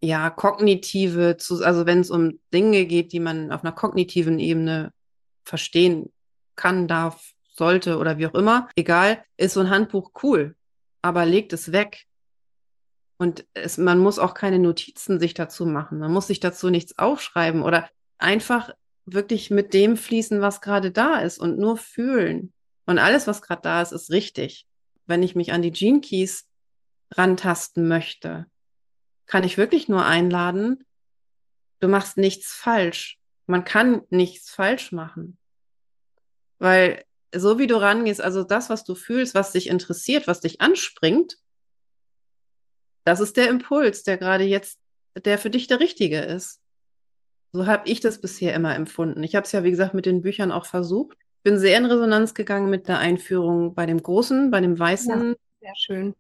ja, 0.01 0.31
kognitive, 0.31 1.37
also 1.63 1.87
wenn 1.87 2.01
es 2.01 2.11
um 2.11 2.39
Dinge 2.53 2.85
geht, 2.85 3.13
die 3.13 3.21
man 3.21 3.51
auf 3.51 3.65
einer 3.65 3.73
kognitiven 3.73 4.39
Ebene 4.39 4.93
verstehen 5.45 6.13
kann, 6.57 6.88
darf, 6.88 7.33
sollte 7.57 7.99
oder 7.99 8.19
wie 8.19 8.27
auch 8.27 8.35
immer, 8.35 8.69
egal, 8.77 9.25
ist 9.37 9.55
so 9.55 9.61
ein 9.61 9.71
Handbuch 9.71 10.11
cool, 10.23 10.57
aber 11.03 11.25
legt 11.25 11.53
es 11.53 11.73
weg. 11.73 12.07
Und 13.17 13.47
es, 13.55 13.79
man 13.79 13.99
muss 13.99 14.19
auch 14.19 14.35
keine 14.35 14.59
Notizen 14.59 15.21
sich 15.21 15.35
dazu 15.35 15.67
machen. 15.67 15.99
Man 15.99 16.12
muss 16.12 16.27
sich 16.27 16.40
dazu 16.40 16.69
nichts 16.69 16.99
aufschreiben 16.99 17.62
oder 17.62 17.88
einfach 18.19 18.71
wirklich 19.07 19.51
mit 19.51 19.73
dem 19.73 19.97
fließen, 19.97 20.40
was 20.40 20.61
gerade 20.61 20.90
da 20.90 21.19
ist 21.19 21.38
und 21.38 21.59
nur 21.59 21.77
fühlen. 21.77 22.53
Und 22.87 22.99
alles, 22.99 23.27
was 23.27 23.43
gerade 23.43 23.62
da 23.62 23.83
ist, 23.83 23.93
ist 23.93 24.11
richtig. 24.11 24.67
Wenn 25.07 25.23
ich 25.23 25.37
mich 25.37 25.53
an 25.53 25.62
die 25.62 25.71
Gene 25.71 26.01
Keys 26.01 26.49
rantasten 27.12 27.87
möchte, 27.87 28.47
kann 29.27 29.45
ich 29.45 29.59
wirklich 29.59 29.88
nur 29.88 30.05
einladen, 30.05 30.85
du 31.81 31.88
machst 31.88 32.17
nichts 32.17 32.53
falsch. 32.53 33.19
Man 33.47 33.64
kann 33.64 34.03
nichts 34.11 34.51
falsch 34.51 34.93
machen. 34.93 35.38
Weil 36.64 37.05
so 37.35 37.59
wie 37.59 37.66
du 37.66 37.77
rangehst, 37.77 38.20
also 38.20 38.42
das, 38.42 38.70
was 38.70 38.85
du 38.85 38.94
fühlst, 38.94 39.35
was 39.35 39.53
dich 39.53 39.68
interessiert, 39.68 40.27
was 40.27 40.40
dich 40.40 40.61
anspringt, 40.61 41.37
das 43.05 43.20
ist 43.20 43.37
der 43.37 43.48
Impuls, 43.48 44.03
der 44.03 44.16
gerade 44.16 44.44
jetzt, 44.44 44.79
der 45.14 45.38
für 45.38 45.50
dich 45.50 45.66
der 45.66 45.81
richtige 45.81 46.20
ist. 46.20 46.61
So 47.53 47.66
habe 47.66 47.88
ich 47.88 48.00
das 48.00 48.20
bisher 48.20 48.55
immer 48.55 48.74
empfunden. 48.74 49.22
Ich 49.22 49.35
habe 49.35 49.44
es 49.44 49.53
ja, 49.53 49.62
wie 49.62 49.70
gesagt, 49.70 49.94
mit 49.94 50.07
den 50.07 50.22
Büchern 50.22 50.53
auch 50.53 50.66
versucht 50.66 51.16
bin 51.44 51.59
sehr 51.59 51.77
in 51.77 51.85
Resonanz 51.85 52.35
gegangen 52.35 52.70
mit 52.70 52.88
der 52.88 52.98
Einführung 52.98 53.74
bei 53.74 53.87
dem 53.87 54.03
großen, 54.03 54.50
bei 54.50 54.61
dem 54.61 54.77
weißen. 54.77 55.29
Ja, 55.31 55.35
sehr 55.61 55.74
schön. 55.77 56.14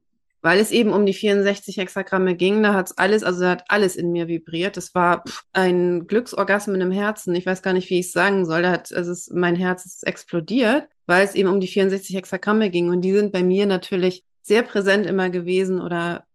Weil 0.44 0.60
es 0.60 0.72
eben 0.72 0.92
um 0.92 1.06
die 1.06 1.14
64 1.14 1.78
Hexagramme 1.78 2.34
ging, 2.34 2.62
da 2.62 2.74
hat 2.74 2.88
es 2.88 2.98
alles, 2.98 3.24
also 3.24 3.46
hat 3.46 3.64
alles 3.68 3.96
in 3.96 4.12
mir 4.12 4.28
vibriert. 4.28 4.76
Das 4.76 4.94
war 4.94 5.24
ein 5.54 6.06
Glücksorgasmus 6.06 6.76
im 6.76 6.90
Herzen. 6.90 7.34
Ich 7.34 7.46
weiß 7.46 7.62
gar 7.62 7.72
nicht, 7.72 7.88
wie 7.88 7.98
ich 7.98 8.08
es 8.08 8.12
sagen 8.12 8.44
soll. 8.44 8.60
Da 8.60 8.70
hat, 8.70 8.92
also 8.92 9.10
es, 9.10 9.30
mein 9.30 9.56
Herz 9.56 9.86
ist 9.86 10.06
explodiert, 10.06 10.86
weil 11.06 11.24
es 11.24 11.34
eben 11.34 11.48
um 11.48 11.60
die 11.60 11.66
64 11.66 12.14
Hexagramme 12.14 12.68
ging. 12.68 12.90
Und 12.90 13.00
die 13.00 13.14
sind 13.14 13.32
bei 13.32 13.42
mir 13.42 13.64
natürlich 13.64 14.22
sehr 14.42 14.62
präsent 14.62 15.06
immer 15.06 15.30
gewesen 15.30 15.80
oder 15.80 16.26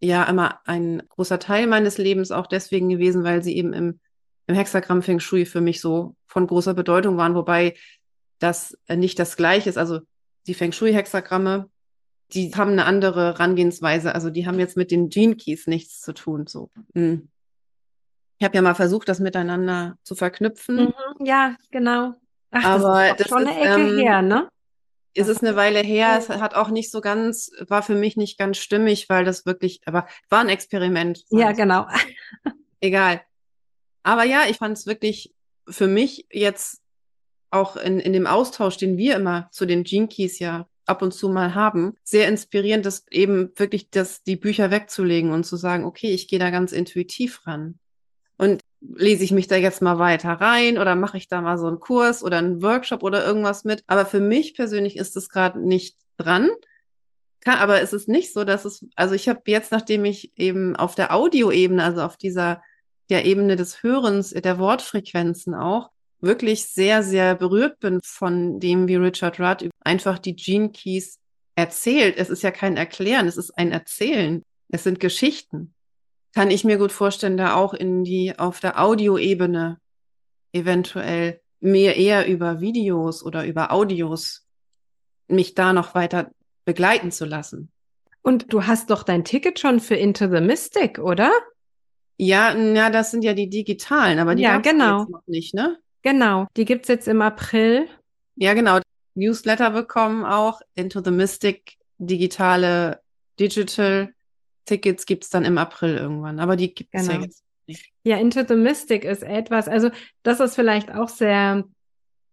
ja, 0.00 0.24
immer 0.24 0.60
ein 0.64 1.02
großer 1.10 1.38
Teil 1.38 1.66
meines 1.66 1.98
Lebens 1.98 2.30
auch 2.30 2.46
deswegen 2.46 2.88
gewesen, 2.88 3.22
weil 3.22 3.42
sie 3.42 3.54
eben 3.54 3.74
im, 3.74 4.00
im 4.46 4.54
Hexagramm 4.54 5.02
Feng 5.02 5.20
Shui 5.20 5.44
für 5.44 5.60
mich 5.60 5.82
so 5.82 6.16
von 6.26 6.46
großer 6.46 6.72
Bedeutung 6.72 7.18
waren. 7.18 7.34
Wobei 7.34 7.74
das 8.38 8.78
nicht 8.88 9.18
das 9.18 9.36
gleiche 9.36 9.68
ist. 9.68 9.76
Also 9.76 10.00
die 10.46 10.54
Feng 10.54 10.72
Shui-Hexagramme, 10.72 11.68
die 12.32 12.54
haben 12.54 12.72
eine 12.72 12.84
andere 12.84 13.34
Herangehensweise. 13.34 14.14
Also 14.14 14.30
die 14.30 14.46
haben 14.46 14.58
jetzt 14.58 14.76
mit 14.76 14.90
den 14.90 15.08
Gene 15.08 15.36
Keys 15.36 15.66
nichts 15.66 16.00
zu 16.00 16.12
tun. 16.12 16.46
So. 16.46 16.70
Mhm. 16.94 17.28
Ich 18.38 18.44
habe 18.44 18.54
ja 18.54 18.62
mal 18.62 18.74
versucht, 18.74 19.08
das 19.08 19.18
miteinander 19.18 19.96
zu 20.02 20.14
verknüpfen. 20.14 20.76
Mhm, 20.86 21.26
ja, 21.26 21.56
genau. 21.70 22.14
Ach, 22.50 22.64
aber 22.64 23.14
das 23.16 23.22
ist, 23.22 23.28
schon 23.28 23.46
eine 23.46 23.58
Ecke 23.58 23.90
ähm, 23.90 23.98
her, 23.98 24.22
ne? 24.22 24.48
Es 25.14 25.26
ist 25.26 25.42
eine 25.42 25.56
Weile 25.56 25.80
her. 25.80 26.16
Es 26.16 26.28
hat 26.28 26.54
auch 26.54 26.68
nicht 26.68 26.90
so 26.90 27.00
ganz, 27.00 27.50
war 27.66 27.82
für 27.82 27.94
mich 27.94 28.16
nicht 28.16 28.38
ganz 28.38 28.58
stimmig, 28.58 29.08
weil 29.08 29.24
das 29.24 29.44
wirklich, 29.44 29.80
aber 29.86 30.06
war 30.28 30.40
ein 30.40 30.48
Experiment. 30.48 31.24
Ja, 31.30 31.52
genau. 31.52 31.86
Egal. 32.80 33.22
Aber 34.04 34.24
ja, 34.24 34.42
ich 34.48 34.58
fand 34.58 34.78
es 34.78 34.86
wirklich 34.86 35.34
für 35.68 35.88
mich 35.88 36.26
jetzt 36.30 36.80
auch 37.50 37.76
in, 37.76 37.98
in 37.98 38.12
dem 38.12 38.26
Austausch, 38.26 38.76
den 38.76 38.96
wir 38.96 39.16
immer 39.16 39.48
zu 39.50 39.66
den 39.66 39.82
Gene 39.82 40.08
Keys 40.08 40.38
ja 40.38 40.68
ab 40.88 41.02
und 41.02 41.12
zu 41.12 41.28
mal 41.28 41.54
haben, 41.54 41.94
sehr 42.02 42.28
inspirierend, 42.28 42.86
das 42.86 43.06
eben 43.10 43.52
wirklich 43.56 43.90
das, 43.90 44.22
die 44.22 44.36
Bücher 44.36 44.70
wegzulegen 44.70 45.32
und 45.32 45.44
zu 45.44 45.56
sagen, 45.56 45.84
okay, 45.84 46.12
ich 46.12 46.28
gehe 46.28 46.38
da 46.38 46.50
ganz 46.50 46.72
intuitiv 46.72 47.46
ran. 47.46 47.78
Und 48.36 48.62
lese 48.80 49.24
ich 49.24 49.32
mich 49.32 49.48
da 49.48 49.56
jetzt 49.56 49.82
mal 49.82 49.98
weiter 49.98 50.32
rein 50.32 50.78
oder 50.78 50.94
mache 50.94 51.16
ich 51.16 51.28
da 51.28 51.40
mal 51.40 51.58
so 51.58 51.66
einen 51.66 51.80
Kurs 51.80 52.22
oder 52.22 52.38
einen 52.38 52.62
Workshop 52.62 53.02
oder 53.02 53.26
irgendwas 53.26 53.64
mit. 53.64 53.82
Aber 53.86 54.06
für 54.06 54.20
mich 54.20 54.54
persönlich 54.54 54.96
ist 54.96 55.16
es 55.16 55.28
gerade 55.28 55.60
nicht 55.60 55.96
dran. 56.16 56.48
Kann, 57.40 57.58
aber 57.58 57.80
es 57.80 57.92
ist 57.92 58.08
nicht 58.08 58.32
so, 58.32 58.44
dass 58.44 58.64
es, 58.64 58.86
also 58.96 59.14
ich 59.14 59.28
habe 59.28 59.42
jetzt, 59.46 59.72
nachdem 59.72 60.04
ich 60.04 60.32
eben 60.36 60.76
auf 60.76 60.94
der 60.94 61.14
Audioebene, 61.14 61.82
also 61.82 62.02
auf 62.02 62.16
dieser 62.16 62.62
der 63.10 63.24
Ebene 63.24 63.56
des 63.56 63.82
Hörens, 63.82 64.30
der 64.30 64.58
Wortfrequenzen 64.58 65.54
auch, 65.54 65.90
wirklich 66.20 66.66
sehr, 66.66 67.02
sehr 67.02 67.34
berührt 67.34 67.80
bin 67.80 68.00
von 68.04 68.60
dem, 68.60 68.88
wie 68.88 68.96
Richard 68.96 69.38
Rudd 69.38 69.68
einfach 69.80 70.18
die 70.18 70.36
Gene 70.36 70.70
Keys 70.70 71.18
erzählt. 71.54 72.16
Es 72.16 72.30
ist 72.30 72.42
ja 72.42 72.50
kein 72.50 72.76
Erklären, 72.76 73.26
es 73.26 73.36
ist 73.36 73.52
ein 73.52 73.72
Erzählen. 73.72 74.42
Es 74.70 74.84
sind 74.84 75.00
Geschichten. 75.00 75.74
Kann 76.34 76.50
ich 76.50 76.64
mir 76.64 76.78
gut 76.78 76.92
vorstellen, 76.92 77.36
da 77.36 77.54
auch 77.54 77.74
in 77.74 78.04
die, 78.04 78.38
auf 78.38 78.60
der 78.60 78.80
Audioebene 78.82 79.78
eventuell 80.52 81.40
mehr 81.60 81.96
eher 81.96 82.26
über 82.28 82.60
Videos 82.60 83.24
oder 83.24 83.44
über 83.46 83.72
Audios 83.72 84.46
mich 85.26 85.54
da 85.54 85.72
noch 85.72 85.94
weiter 85.94 86.30
begleiten 86.64 87.10
zu 87.10 87.24
lassen. 87.24 87.70
Und 88.22 88.52
du 88.52 88.66
hast 88.66 88.90
doch 88.90 89.02
dein 89.02 89.24
Ticket 89.24 89.58
schon 89.58 89.80
für 89.80 89.94
Into 89.94 90.28
the 90.30 90.40
Mystic, 90.40 90.98
oder? 90.98 91.32
Ja, 92.18 92.54
ja, 92.54 92.90
das 92.90 93.10
sind 93.10 93.24
ja 93.24 93.32
die 93.32 93.48
digitalen, 93.48 94.18
aber 94.18 94.34
die 94.34 94.42
ja, 94.42 94.58
genau. 94.58 95.04
noch 95.04 95.26
nicht, 95.26 95.54
ne? 95.54 95.78
Genau, 96.02 96.46
die 96.56 96.64
gibt 96.64 96.84
es 96.84 96.88
jetzt 96.88 97.08
im 97.08 97.22
April. 97.22 97.88
Ja, 98.36 98.54
genau. 98.54 98.80
Newsletter 99.14 99.70
bekommen 99.70 100.24
auch. 100.24 100.60
Into 100.74 101.02
the 101.02 101.10
Mystic, 101.10 101.76
digitale 101.98 103.00
Digital 103.38 104.12
Tickets 104.64 105.06
gibt 105.06 105.24
es 105.24 105.30
dann 105.30 105.44
im 105.44 105.58
April 105.58 105.96
irgendwann. 105.96 106.40
Aber 106.40 106.56
die 106.56 106.74
gibt 106.74 106.90
es 106.92 107.08
genau. 107.08 107.20
ja 107.20 107.24
jetzt 107.24 107.42
nicht. 107.66 107.92
Ja, 108.04 108.16
Into 108.18 108.44
the 108.46 108.54
Mystic 108.54 109.04
ist 109.04 109.22
etwas, 109.22 109.68
also 109.68 109.90
das 110.22 110.40
ist 110.40 110.54
vielleicht 110.54 110.92
auch 110.92 111.08
sehr 111.08 111.64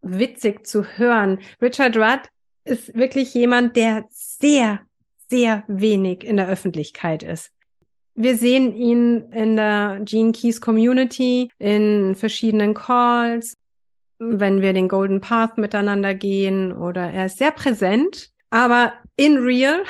witzig 0.01 0.67
zu 0.67 0.84
hören. 0.84 1.39
Richard 1.62 1.97
Rudd 1.97 2.30
ist 2.63 2.93
wirklich 2.95 3.34
jemand, 3.34 3.75
der 3.75 4.06
sehr, 4.10 4.82
sehr 5.30 5.63
wenig 5.67 6.23
in 6.23 6.38
der 6.38 6.47
Öffentlichkeit 6.47 7.23
ist. 7.23 7.51
Wir 8.15 8.38
sehen 8.38 8.73
ihn 8.73 9.30
in 9.34 9.58
der 9.58 9.99
Gene 10.04 10.32
Keys 10.32 10.62
Community, 10.62 11.51
in 11.60 12.15
verschiedenen 12.15 12.73
Calls, 12.73 13.58
wenn 14.19 14.62
wir 14.62 14.71
den 14.71 14.88
Golden 14.88 15.19
Path 15.19 15.58
miteinander 15.58 16.15
gehen 16.15 16.71
oder 16.71 17.12
er 17.12 17.25
ist 17.25 17.38
sehr 17.38 17.51
präsent, 17.51 18.30
aber 18.49 18.93
in 19.17 19.38
real, 19.38 19.84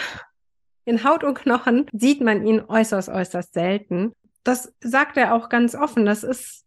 in 0.85 1.03
Haut 1.03 1.23
und 1.23 1.35
Knochen 1.35 1.85
sieht 1.93 2.21
man 2.21 2.45
ihn 2.45 2.61
äußerst, 2.61 3.09
äußerst 3.09 3.53
selten. 3.53 4.13
Das 4.43 4.73
sagt 4.79 5.17
er 5.17 5.35
auch 5.35 5.49
ganz 5.49 5.75
offen. 5.75 6.05
Das 6.05 6.23
ist, 6.23 6.65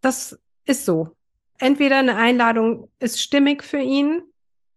das 0.00 0.38
ist 0.64 0.84
so. 0.84 1.10
Entweder 1.58 1.98
eine 1.98 2.16
Einladung 2.16 2.90
ist 2.98 3.20
stimmig 3.20 3.62
für 3.62 3.80
ihn 3.80 4.22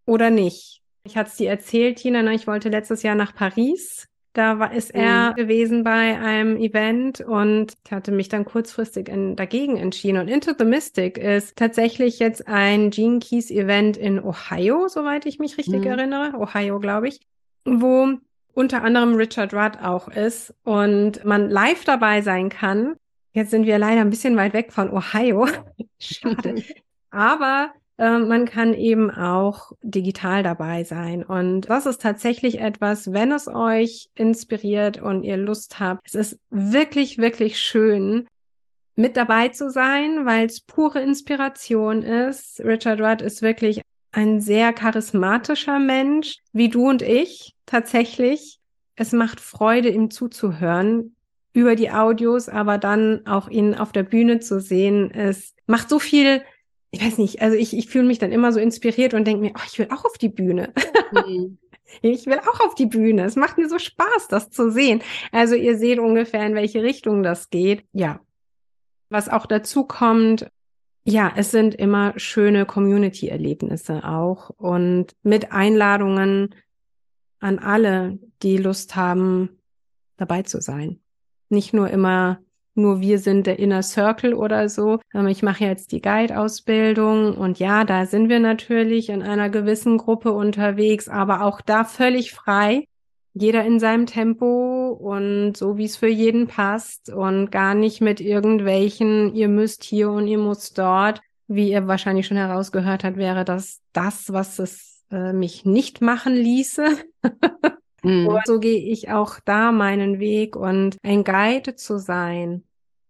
oder 0.06 0.30
nicht. 0.30 0.82
Ich 1.04 1.18
hatte 1.18 1.30
es 1.30 1.38
dir 1.38 1.50
erzählt, 1.50 1.98
Tina, 1.98 2.22
ne? 2.22 2.36
ich 2.36 2.46
wollte 2.46 2.70
letztes 2.70 3.02
Jahr 3.02 3.16
nach 3.16 3.34
Paris 3.34 4.08
da 4.34 4.60
war, 4.60 4.74
ist 4.74 4.94
er 4.94 5.32
mhm. 5.32 5.36
gewesen 5.36 5.84
bei 5.84 6.18
einem 6.18 6.56
Event 6.58 7.22
und 7.22 7.74
ich 7.86 7.92
hatte 7.92 8.12
mich 8.12 8.30
dann 8.30 8.46
kurzfristig 8.46 9.10
in, 9.10 9.36
dagegen 9.36 9.78
entschieden. 9.78 10.20
Und 10.20 10.28
Into 10.28 10.54
the 10.58 10.66
Mystic 10.66 11.18
ist 11.18 11.58
tatsächlich 11.58 12.20
jetzt 12.20 12.48
ein 12.48 12.92
Gene 12.92 13.20
Keys 13.20 13.52
Event 13.52 13.98
in 13.98 14.24
Ohio, 14.24 14.88
soweit 14.88 15.26
ich 15.26 15.40
mich 15.40 15.58
richtig 15.58 15.82
mhm. 15.82 15.88
erinnere. 15.88 16.38
Ohio, 16.38 16.80
glaube 16.80 17.10
ich, 17.10 17.20
wo 17.66 18.18
unter 18.54 18.84
anderem 18.84 19.16
Richard 19.16 19.54
Rudd 19.54 19.80
auch 19.82 20.08
ist 20.08 20.54
und 20.64 21.24
man 21.26 21.50
live 21.50 21.84
dabei 21.84 22.22
sein 22.22 22.50
kann. 22.50 22.96
Jetzt 23.34 23.52
sind 23.52 23.66
wir 23.66 23.80
leider 23.80 24.02
ein 24.02 24.10
bisschen 24.10 24.36
weit 24.36 24.54
weg 24.54 24.72
von 24.72 24.92
Ohio. 24.92 25.48
Schade. 26.00 26.64
Aber 27.12 27.74
ähm, 28.02 28.28
man 28.28 28.46
kann 28.46 28.74
eben 28.74 29.12
auch 29.12 29.74
digital 29.84 30.42
dabei 30.42 30.84
sein. 30.84 31.24
Und 31.24 31.70
das 31.70 31.86
ist 31.86 32.02
tatsächlich 32.02 32.60
etwas, 32.60 33.14
wenn 33.14 33.32
es 33.32 33.48
euch 33.48 34.10
inspiriert 34.16 35.00
und 35.00 35.24
ihr 35.24 35.38
Lust 35.38 35.80
habt. 35.80 36.02
Es 36.08 36.16
ist 36.16 36.40
wirklich, 36.50 37.20
wirklich 37.20 37.60
schön, 37.60 38.28
mit 38.96 39.18
dabei 39.18 39.50
zu 39.50 39.70
sein, 39.70 40.26
weil 40.26 40.48
es 40.48 40.62
pure 40.62 41.00
Inspiration 41.00 42.02
ist. 42.02 42.60
Richard 42.62 43.00
Rudd 43.00 43.22
ist 43.22 43.44
wirklich 43.44 43.82
ein 44.12 44.42
sehr 44.42 44.74
charismatischer 44.74 45.78
Mensch, 45.78 46.38
wie 46.54 46.70
du 46.70 46.90
und 46.90 47.04
ich 47.04 47.54
tatsächlich. 47.68 48.60
Es 48.96 49.12
macht 49.14 49.40
Freude, 49.40 49.90
ihm 49.90 50.10
zuzuhören 50.10 51.16
über 51.54 51.76
die 51.76 51.92
Audios, 51.92 52.50
aber 52.50 52.80
dann 52.80 53.28
auch 53.28 53.48
ihn 53.48 53.76
auf 53.76 53.92
der 53.92 54.04
Bühne 54.04 54.40
zu 54.40 54.60
sehen. 54.60 55.12
Es 55.12 55.54
macht 55.68 55.88
so 55.88 56.00
viel 56.00 56.42
ich 56.92 57.02
weiß 57.02 57.18
nicht, 57.18 57.42
also 57.42 57.56
ich, 57.56 57.76
ich 57.76 57.88
fühle 57.88 58.06
mich 58.06 58.20
dann 58.20 58.34
immer 58.34 58.52
so 58.52 58.60
inspiriert 58.60 59.14
und 59.14 59.26
denke 59.26 59.42
mir, 59.42 59.54
oh, 59.56 59.62
ich 59.66 59.80
will 59.80 59.88
auch 59.92 60.04
auf 60.04 60.18
die 60.18 60.30
Bühne. 60.30 60.74
Mhm. 61.12 61.58
ich 62.02 62.26
will 62.26 62.40
auch 62.40 62.60
auf 62.60 62.76
die 62.76 62.86
Bühne. 62.86 63.24
Es 63.24 63.38
macht 63.38 63.58
mir 63.58 63.70
so 63.70 63.80
Spaß, 63.80 64.28
das 64.30 64.50
zu 64.50 64.70
sehen. 64.72 65.02
Also 65.32 65.56
ihr 65.56 65.78
seht 65.78 66.00
ungefähr, 66.00 66.46
in 66.46 66.54
welche 66.54 66.84
Richtung 66.84 67.24
das 67.24 67.50
geht. 67.50 67.86
Ja. 67.94 68.20
Was 69.10 69.30
auch 69.30 69.46
dazu 69.46 69.86
kommt, 69.86 70.52
ja, 71.04 71.32
es 71.36 71.52
sind 71.52 71.76
immer 71.76 72.14
schöne 72.18 72.66
Community-Erlebnisse 72.66 74.04
auch 74.04 74.50
und 74.52 75.16
mit 75.24 75.52
Einladungen 75.52 76.54
an 77.40 77.58
alle, 77.58 78.20
die 78.44 78.58
Lust 78.58 78.96
haben, 78.96 79.62
dabei 80.18 80.44
zu 80.44 80.62
sein. 80.62 81.00
Nicht 81.50 81.74
nur 81.74 81.90
immer 81.90 82.40
nur 82.74 83.02
wir 83.02 83.20
sind 83.20 83.48
der 83.48 83.60
Inner 83.60 83.84
Circle 83.84 84.34
oder 84.34 84.70
so. 84.70 85.00
Ähm, 85.14 85.28
ich 85.28 85.44
mache 85.44 85.66
jetzt 85.66 85.92
die 85.92 86.02
Guide-Ausbildung 86.02 87.36
und 87.36 87.60
ja, 87.60 87.84
da 87.84 88.06
sind 88.06 88.30
wir 88.30 88.40
natürlich 88.40 89.10
in 89.10 89.22
einer 89.22 89.50
gewissen 89.50 89.98
Gruppe 89.98 90.32
unterwegs, 90.32 91.10
aber 91.10 91.44
auch 91.44 91.62
da 91.62 91.84
völlig 91.84 92.32
frei. 92.32 92.88
Jeder 93.34 93.64
in 93.64 93.80
seinem 93.80 94.08
Tempo 94.08 94.90
und 94.90 95.56
so, 95.56 95.78
wie 95.78 95.86
es 95.86 95.96
für 95.96 96.10
jeden 96.10 96.48
passt 96.48 97.10
und 97.10 97.50
gar 97.50 97.76
nicht 97.76 98.02
mit 98.02 98.20
irgendwelchen, 98.20 99.34
ihr 99.34 99.48
müsst 99.48 99.84
hier 99.84 100.10
und 100.10 100.28
ihr 100.28 100.38
müsst 100.38 100.78
dort. 100.78 101.22
Wie 101.48 101.72
ihr 101.72 101.88
wahrscheinlich 101.88 102.28
schon 102.28 102.38
herausgehört 102.38 103.04
habt, 103.04 103.18
wäre 103.18 103.46
das 103.46 103.82
das, 103.94 104.32
was 104.32 104.60
es 104.60 105.06
äh, 105.12 105.34
mich 105.34 105.66
nicht 105.66 106.02
machen 106.02 106.34
ließe. 106.34 106.86
Mhm. 108.04 108.28
Und 108.28 108.42
so 108.46 108.60
gehe 108.60 108.80
ich 108.80 109.10
auch 109.10 109.40
da 109.46 109.72
meinen 109.72 110.20
Weg 110.20 110.56
und 110.56 110.98
ein 111.04 111.24
Guide 111.24 111.76
zu 111.76 112.00
sein, 112.00 112.64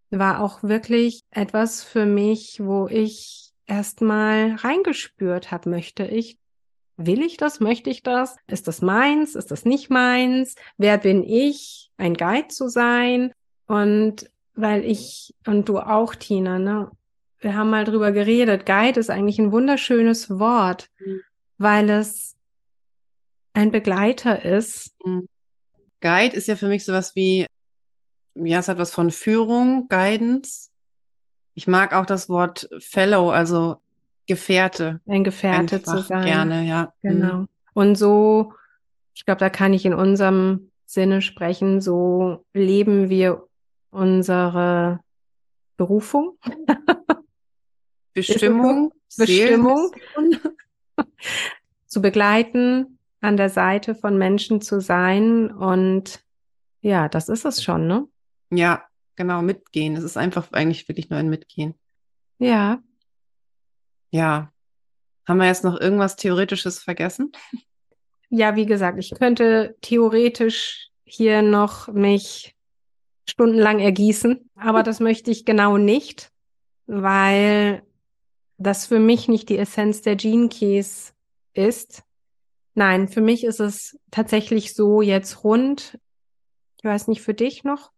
war 0.09 0.41
auch 0.41 0.63
wirklich 0.63 1.21
etwas 1.31 1.83
für 1.83 2.05
mich, 2.05 2.59
wo 2.61 2.87
ich 2.87 3.53
erstmal 3.65 4.55
reingespürt 4.55 5.51
habe, 5.51 5.69
möchte 5.69 6.05
ich 6.05 6.37
Will 7.05 7.23
ich 7.23 7.37
das? 7.37 7.59
Möchte 7.59 7.89
ich 7.89 8.03
das? 8.03 8.35
Ist 8.47 8.67
das 8.67 8.81
meins? 8.81 9.35
Ist 9.35 9.51
das 9.51 9.65
nicht 9.65 9.89
meins? 9.89 10.55
Wer 10.77 10.97
bin 10.97 11.23
ich, 11.23 11.89
ein 11.97 12.13
Guide 12.13 12.49
zu 12.49 12.69
sein? 12.69 13.33
Und 13.67 14.29
weil 14.53 14.85
ich 14.85 15.33
und 15.47 15.67
du 15.69 15.79
auch, 15.79 16.15
Tina, 16.15 16.59
ne? 16.59 16.91
Wir 17.39 17.55
haben 17.55 17.71
mal 17.71 17.85
drüber 17.85 18.11
geredet. 18.11 18.67
Guide 18.67 18.99
ist 18.99 19.09
eigentlich 19.09 19.39
ein 19.39 19.51
wunderschönes 19.51 20.37
Wort, 20.37 20.89
mhm. 20.99 21.21
weil 21.57 21.89
es 21.89 22.35
ein 23.53 23.71
Begleiter 23.71 24.43
ist. 24.43 24.93
Mhm. 25.05 25.27
Guide 26.01 26.35
ist 26.35 26.47
ja 26.47 26.55
für 26.55 26.67
mich 26.67 26.83
sowas 26.83 27.15
wie, 27.15 27.45
ja, 28.35 28.59
es 28.59 28.67
hat 28.67 28.77
was 28.77 28.91
von 28.93 29.11
Führung, 29.11 29.87
Guidance. 29.87 30.69
Ich 31.53 31.67
mag 31.67 31.93
auch 31.93 32.05
das 32.05 32.29
Wort 32.29 32.69
Fellow, 32.79 33.29
also 33.29 33.77
Gefährte. 34.25 35.01
Ein 35.05 35.23
Gefährte 35.23 35.75
Einfach 35.75 35.97
zu 35.97 36.01
sein. 36.01 36.25
Gerne, 36.25 36.63
ja. 36.63 36.93
Genau. 37.01 37.35
Mhm. 37.35 37.47
Und 37.73 37.95
so, 37.95 38.53
ich 39.13 39.25
glaube, 39.25 39.39
da 39.39 39.49
kann 39.49 39.73
ich 39.73 39.85
in 39.85 39.93
unserem 39.93 40.71
Sinne 40.85 41.21
sprechen, 41.21 41.81
so 41.81 42.45
leben 42.53 43.09
wir 43.09 43.47
unsere 43.91 45.01
Berufung. 45.77 46.37
Bestimmung. 48.13 48.91
Bestimmung. 49.17 49.91
zu 51.85 52.01
begleiten, 52.01 52.97
an 53.21 53.37
der 53.37 53.49
Seite 53.49 53.95
von 53.95 54.17
Menschen 54.17 54.61
zu 54.61 54.81
sein. 54.81 55.51
Und 55.51 56.23
ja, 56.81 57.07
das 57.07 57.29
ist 57.29 57.45
es 57.45 57.63
schon, 57.63 57.87
ne? 57.87 58.07
Ja, 58.49 58.83
genau, 59.15 59.41
mitgehen. 59.41 59.95
Es 59.95 60.03
ist 60.03 60.17
einfach 60.17 60.51
eigentlich 60.51 60.87
wirklich 60.87 61.09
nur 61.09 61.19
ein 61.19 61.29
Mitgehen. 61.29 61.75
Ja. 62.39 62.81
Ja. 64.09 64.51
Haben 65.27 65.37
wir 65.37 65.45
jetzt 65.45 65.63
noch 65.63 65.79
irgendwas 65.79 66.15
Theoretisches 66.15 66.79
vergessen? 66.79 67.31
Ja, 68.29 68.55
wie 68.55 68.65
gesagt, 68.65 68.97
ich 68.97 69.11
könnte 69.11 69.77
theoretisch 69.81 70.89
hier 71.03 71.41
noch 71.41 71.87
mich 71.89 72.55
stundenlang 73.29 73.79
ergießen, 73.79 74.49
aber 74.55 74.83
das 74.83 74.99
möchte 74.99 75.31
ich 75.31 75.45
genau 75.45 75.77
nicht, 75.77 76.31
weil 76.87 77.83
das 78.57 78.87
für 78.87 78.99
mich 78.99 79.27
nicht 79.27 79.49
die 79.49 79.57
Essenz 79.57 80.01
der 80.01 80.15
Gene 80.15 80.49
Keys 80.49 81.13
ist. 81.53 82.03
Nein, 82.73 83.07
für 83.07 83.21
mich 83.21 83.43
ist 83.43 83.59
es 83.59 83.99
tatsächlich 84.11 84.73
so 84.73 85.01
jetzt 85.01 85.43
rund. 85.43 85.99
Ich 86.77 86.83
weiß 86.83 87.07
nicht, 87.07 87.21
für 87.21 87.33
dich 87.33 87.63
noch? 87.63 87.91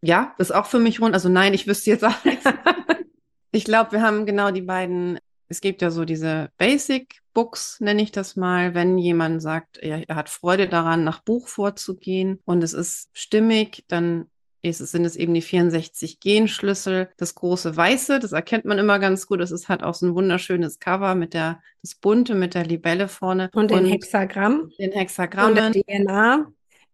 Ja, 0.00 0.34
ist 0.38 0.54
auch 0.54 0.66
für 0.66 0.78
mich 0.78 1.00
rund. 1.00 1.14
Also 1.14 1.28
nein, 1.28 1.54
ich 1.54 1.66
wüsste 1.66 1.90
jetzt 1.90 2.04
auch 2.04 2.24
nichts. 2.24 2.44
ich 3.52 3.64
glaube, 3.64 3.92
wir 3.92 4.02
haben 4.02 4.26
genau 4.26 4.50
die 4.50 4.62
beiden. 4.62 5.18
Es 5.48 5.60
gibt 5.60 5.80
ja 5.80 5.90
so 5.90 6.04
diese 6.04 6.50
Basic 6.58 7.20
Books, 7.32 7.78
nenne 7.80 8.02
ich 8.02 8.10
das 8.12 8.34
mal, 8.34 8.74
wenn 8.74 8.98
jemand 8.98 9.42
sagt, 9.42 9.78
er, 9.78 10.08
er 10.08 10.16
hat 10.16 10.28
Freude 10.28 10.68
daran, 10.68 11.04
nach 11.04 11.22
Buch 11.22 11.48
vorzugehen 11.48 12.40
und 12.46 12.64
es 12.64 12.72
ist 12.72 13.10
stimmig, 13.12 13.84
dann 13.88 14.28
ist, 14.68 14.78
sind 14.78 15.04
es 15.04 15.16
eben 15.16 15.34
die 15.34 15.42
64 15.42 16.20
Genschlüssel. 16.20 17.08
Das 17.16 17.34
große 17.34 17.76
Weiße, 17.76 18.18
das 18.18 18.32
erkennt 18.32 18.64
man 18.64 18.78
immer 18.78 18.98
ganz 18.98 19.26
gut. 19.26 19.40
Es 19.40 19.50
ist, 19.50 19.68
hat 19.68 19.82
auch 19.82 19.94
so 19.94 20.06
ein 20.06 20.14
wunderschönes 20.14 20.78
Cover 20.78 21.14
mit 21.14 21.34
der, 21.34 21.60
das 21.82 21.94
Bunte 21.94 22.34
mit 22.34 22.54
der 22.54 22.64
Libelle 22.64 23.08
vorne. 23.08 23.50
Und 23.54 23.70
den 23.70 23.86
Hexagramm. 23.86 24.70
Den 24.78 24.92
Hexagrammen. 24.92 25.66
Und 25.66 25.74
der 25.74 25.82
DNA. 25.82 26.46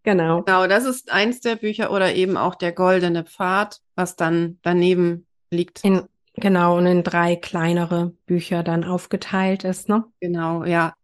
Genau. 0.02 0.42
Genau, 0.42 0.66
das 0.66 0.84
ist 0.84 1.12
eins 1.12 1.40
der 1.40 1.56
Bücher 1.56 1.92
oder 1.92 2.14
eben 2.14 2.36
auch 2.36 2.54
der 2.54 2.72
Goldene 2.72 3.24
Pfad, 3.24 3.80
was 3.94 4.16
dann 4.16 4.58
daneben 4.62 5.26
liegt. 5.50 5.84
In, 5.84 6.08
genau, 6.34 6.78
und 6.78 6.86
in 6.86 7.04
drei 7.04 7.36
kleinere 7.36 8.12
Bücher 8.26 8.62
dann 8.62 8.84
aufgeteilt 8.84 9.64
ist, 9.64 9.88
ne? 9.88 10.04
Genau, 10.20 10.64
ja. 10.64 10.94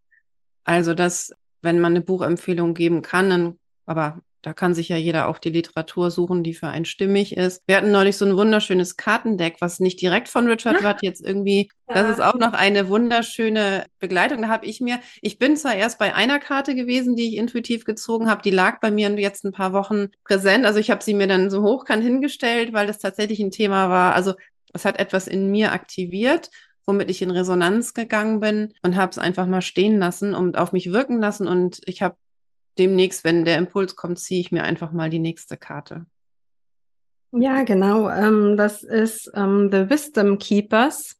Also 0.64 0.94
das, 0.94 1.32
wenn 1.62 1.80
man 1.80 1.92
eine 1.92 2.00
Buchempfehlung 2.00 2.74
geben 2.74 3.02
kann, 3.02 3.30
dann, 3.30 3.58
aber 3.86 4.20
da 4.42 4.52
kann 4.52 4.74
sich 4.74 4.88
ja 4.88 4.96
jeder 4.96 5.28
auch 5.28 5.38
die 5.38 5.50
Literatur 5.50 6.10
suchen, 6.10 6.44
die 6.44 6.54
für 6.54 6.68
einen 6.68 6.84
stimmig 6.84 7.36
ist. 7.36 7.62
Wir 7.66 7.76
hatten 7.76 7.90
neulich 7.90 8.16
so 8.16 8.24
ein 8.24 8.36
wunderschönes 8.36 8.96
Kartendeck, 8.96 9.56
was 9.60 9.80
nicht 9.80 10.00
direkt 10.00 10.28
von 10.28 10.46
Richard 10.46 10.82
Watt 10.84 11.02
jetzt 11.02 11.24
irgendwie, 11.24 11.70
das 11.86 12.08
ist 12.08 12.20
auch 12.20 12.34
noch 12.34 12.52
eine 12.52 12.88
wunderschöne 12.88 13.86
Begleitung. 13.98 14.42
Da 14.42 14.48
habe 14.48 14.66
ich 14.66 14.80
mir, 14.80 15.00
ich 15.22 15.38
bin 15.38 15.56
zwar 15.56 15.74
erst 15.74 15.98
bei 15.98 16.14
einer 16.14 16.38
Karte 16.38 16.74
gewesen, 16.74 17.16
die 17.16 17.28
ich 17.28 17.36
intuitiv 17.36 17.84
gezogen 17.84 18.30
habe, 18.30 18.42
die 18.42 18.50
lag 18.50 18.80
bei 18.80 18.90
mir 18.90 19.10
jetzt 19.18 19.44
ein 19.44 19.52
paar 19.52 19.72
Wochen 19.72 20.08
präsent. 20.24 20.64
Also 20.66 20.78
ich 20.78 20.90
habe 20.90 21.02
sie 21.02 21.14
mir 21.14 21.26
dann 21.26 21.50
so 21.50 21.62
hochkant 21.62 22.04
hingestellt, 22.04 22.72
weil 22.72 22.86
das 22.86 22.98
tatsächlich 22.98 23.40
ein 23.40 23.50
Thema 23.50 23.90
war. 23.90 24.14
Also 24.14 24.34
es 24.72 24.84
hat 24.84 25.00
etwas 25.00 25.26
in 25.26 25.50
mir 25.50 25.72
aktiviert 25.72 26.50
womit 26.88 27.10
ich 27.10 27.20
in 27.20 27.30
Resonanz 27.30 27.92
gegangen 27.92 28.40
bin 28.40 28.72
und 28.80 28.96
habe 28.96 29.10
es 29.10 29.18
einfach 29.18 29.46
mal 29.46 29.60
stehen 29.60 29.98
lassen 29.98 30.34
und 30.34 30.56
auf 30.56 30.72
mich 30.72 30.90
wirken 30.90 31.20
lassen. 31.20 31.46
Und 31.46 31.82
ich 31.84 32.00
habe 32.00 32.16
demnächst, 32.78 33.24
wenn 33.24 33.44
der 33.44 33.58
Impuls 33.58 33.96
kommt, 33.96 34.18
ziehe 34.18 34.40
ich 34.40 34.52
mir 34.52 34.62
einfach 34.62 34.92
mal 34.92 35.10
die 35.10 35.18
nächste 35.18 35.56
Karte. 35.56 36.06
Ja, 37.32 37.62
genau. 37.62 38.08
Ähm, 38.08 38.56
das 38.56 38.82
ist 38.82 39.30
ähm, 39.34 39.70
The 39.70 39.90
Wisdom 39.90 40.38
Keepers. 40.38 41.16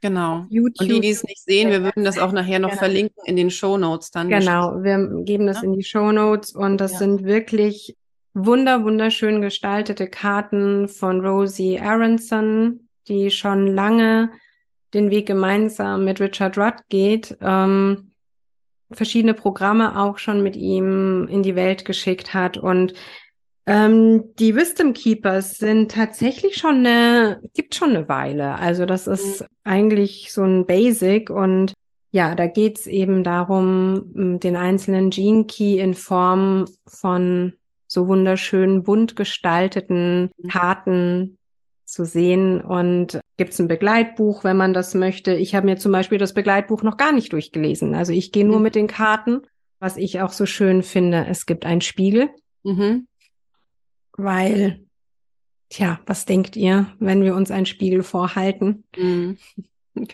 Genau. 0.00 0.46
YouTube. 0.50 0.82
Und 0.82 0.88
die, 0.88 1.00
die 1.00 1.10
es 1.10 1.24
nicht 1.24 1.42
sehen, 1.42 1.70
wir 1.70 1.82
würden 1.82 2.04
das 2.04 2.18
auch 2.18 2.32
nachher 2.32 2.58
noch 2.58 2.70
genau. 2.70 2.78
verlinken 2.78 3.24
in 3.24 3.36
den 3.36 3.50
Show 3.50 3.76
Notes 3.76 4.10
dann. 4.10 4.28
Genau, 4.28 4.82
wir 4.82 5.24
geben 5.24 5.46
das 5.46 5.58
ja? 5.58 5.64
in 5.64 5.72
die 5.72 5.82
Show 5.82 6.12
Notes 6.12 6.54
und 6.54 6.78
das 6.78 6.92
ja. 6.92 6.98
sind 6.98 7.24
wirklich 7.24 7.96
wunder, 8.34 8.84
wunderschön 8.84 9.40
gestaltete 9.40 10.08
Karten 10.08 10.88
von 10.88 11.24
Rosie 11.26 11.80
Aronson, 11.80 12.88
die 13.08 13.30
schon 13.30 13.66
lange 13.66 14.30
den 14.94 15.10
Weg 15.10 15.26
gemeinsam 15.26 16.04
mit 16.04 16.20
Richard 16.20 16.56
Rudd 16.56 16.76
geht. 16.88 17.36
Ähm, 17.40 18.05
verschiedene 18.90 19.34
Programme 19.34 20.00
auch 20.00 20.18
schon 20.18 20.42
mit 20.42 20.56
ihm 20.56 21.28
in 21.28 21.42
die 21.42 21.56
Welt 21.56 21.84
geschickt 21.84 22.34
hat. 22.34 22.56
Und 22.56 22.94
ähm, 23.66 24.34
die 24.38 24.54
Wisdom 24.54 24.92
Keepers 24.92 25.58
sind 25.58 25.90
tatsächlich 25.90 26.56
schon 26.56 26.86
eine, 26.86 27.40
gibt 27.54 27.74
schon 27.74 27.90
eine 27.90 28.08
Weile. 28.08 28.56
Also 28.56 28.86
das 28.86 29.06
ist 29.06 29.40
mhm. 29.40 29.46
eigentlich 29.64 30.32
so 30.32 30.44
ein 30.44 30.66
Basic 30.66 31.30
und 31.30 31.74
ja, 32.12 32.34
da 32.34 32.46
geht's 32.46 32.86
eben 32.86 33.24
darum, 33.24 34.38
den 34.40 34.56
einzelnen 34.56 35.10
Gene 35.10 35.44
Key 35.44 35.78
in 35.78 35.94
Form 35.94 36.66
von 36.86 37.54
so 37.88 38.08
wunderschön 38.08 38.84
bunt 38.84 39.16
gestalteten 39.16 40.30
mhm. 40.36 40.48
Karten 40.48 41.38
zu 41.96 42.04
sehen 42.04 42.60
und 42.60 43.20
gibt 43.38 43.52
es 43.54 43.58
ein 43.58 43.68
Begleitbuch, 43.68 44.44
wenn 44.44 44.56
man 44.56 44.74
das 44.74 44.94
möchte. 44.94 45.34
Ich 45.34 45.54
habe 45.54 45.66
mir 45.66 45.78
zum 45.78 45.92
Beispiel 45.92 46.18
das 46.18 46.34
Begleitbuch 46.34 46.82
noch 46.82 46.98
gar 46.98 47.12
nicht 47.12 47.32
durchgelesen. 47.32 47.94
Also 47.94 48.12
ich 48.12 48.32
gehe 48.32 48.44
nur 48.44 48.58
mhm. 48.58 48.62
mit 48.62 48.74
den 48.74 48.86
Karten. 48.86 49.40
Was 49.78 49.96
ich 49.96 50.20
auch 50.20 50.32
so 50.32 50.46
schön 50.46 50.82
finde, 50.82 51.26
es 51.28 51.44
gibt 51.44 51.66
einen 51.66 51.82
Spiegel, 51.82 52.30
mhm. 52.62 53.06
weil, 54.16 54.84
tja, 55.68 56.00
was 56.06 56.24
denkt 56.24 56.56
ihr, 56.56 56.86
wenn 56.98 57.22
wir 57.22 57.34
uns 57.34 57.50
einen 57.50 57.66
Spiegel 57.66 58.02
vorhalten? 58.02 58.84
Mhm. 58.96 59.36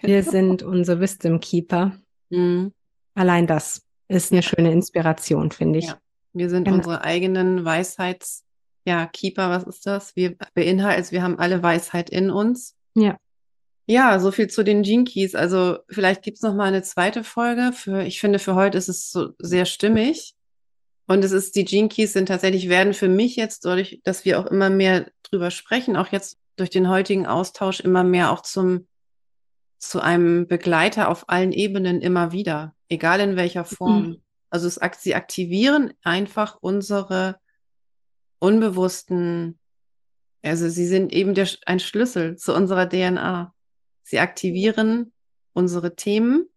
Wir 0.03 0.23
sind 0.23 0.62
unsere 0.62 1.01
Wisdom 1.01 1.40
Keeper. 1.40 1.97
Mhm. 2.31 2.73
Allein 3.14 3.47
das 3.47 3.83
ist 4.09 4.33
eine 4.33 4.40
ja. 4.40 4.49
schöne 4.49 4.73
Inspiration, 4.73 5.51
finde 5.51 5.79
ich. 5.81 5.87
Ja. 5.87 5.99
Wir 6.33 6.49
sind 6.49 6.64
genau. 6.64 6.79
unsere 6.79 7.03
eigenen 7.03 7.64
Weisheits- 7.64 8.45
ja, 8.85 9.07
Keeper, 9.07 9.51
was 9.51 9.64
ist 9.64 9.87
das? 9.87 10.16
Wir 10.16 10.37
beinhalten, 10.55 11.11
wir 11.11 11.23
haben 11.23 11.38
alle 11.38 11.62
Weisheit 11.62 12.11
in 12.11 12.31
uns. 12.31 12.77
Ja. 12.95 13.18
Ja, 13.87 14.21
so 14.21 14.31
viel 14.31 14.49
zu 14.49 14.62
den 14.62 14.83
Gene 14.83 15.05
Keys. 15.05 15.35
Also 15.35 15.79
vielleicht 15.88 16.23
gibt's 16.23 16.42
noch 16.42 16.55
mal 16.55 16.66
eine 16.66 16.83
zweite 16.83 17.25
Folge. 17.25 17.73
Für, 17.73 18.03
ich 18.03 18.21
finde, 18.21 18.38
für 18.38 18.55
heute 18.55 18.79
ist 18.79 18.88
es 18.88 19.11
so 19.11 19.31
sehr 19.38 19.64
stimmig. 19.64 20.35
Und 21.07 21.25
es 21.25 21.33
ist, 21.33 21.57
die 21.57 21.64
Gene 21.64 21.88
Keys 21.88 22.12
sind 22.12 22.27
tatsächlich, 22.27 22.68
werden 22.68 22.95
für 22.95 23.09
mich 23.09 23.37
jetzt, 23.37 23.64
dadurch, 23.64 24.01
dass 24.05 24.25
wir 24.25 24.38
auch 24.38 24.47
immer 24.47 24.71
mehr 24.71 25.11
drüber 25.25 25.51
sprechen, 25.51 25.97
auch 25.97 26.09
jetzt 26.09 26.38
durch 26.57 26.71
den 26.71 26.88
heutigen 26.88 27.27
Austausch 27.27 27.81
immer 27.81 28.05
mehr 28.05 28.31
auch 28.31 28.42
zum, 28.42 28.87
zu 29.79 30.01
einem 30.01 30.47
Begleiter 30.47 31.09
auf 31.09 31.29
allen 31.29 31.53
Ebenen 31.53 32.01
immer 32.01 32.31
wieder, 32.31 32.75
egal 32.88 33.21
in 33.21 33.37
welcher 33.37 33.64
Form. 33.64 34.07
Mhm. 34.07 34.23
Also 34.49 34.68
es, 34.68 34.79
sie 35.01 35.14
aktivieren 35.14 35.92
einfach 36.03 36.57
unsere 36.61 37.40
unbewussten, 38.42 39.59
also 40.42 40.68
sie 40.68 40.87
sind 40.87 41.12
eben 41.12 41.35
der, 41.35 41.48
ein 41.64 41.78
Schlüssel 41.78 42.37
zu 42.37 42.52
unserer 42.52 42.88
DNA. 42.88 43.55
Sie 44.02 44.18
aktivieren 44.18 45.12
unsere 45.52 45.94
Themen, 45.94 46.48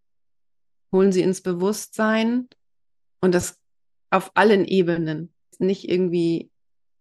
holen 0.91 1.11
sie 1.11 1.21
ins 1.21 1.41
Bewusstsein 1.41 2.49
und 3.21 3.35
das 3.35 3.59
auf 4.09 4.31
allen 4.33 4.65
Ebenen, 4.65 5.31
nicht 5.59 5.87
irgendwie 5.87 6.49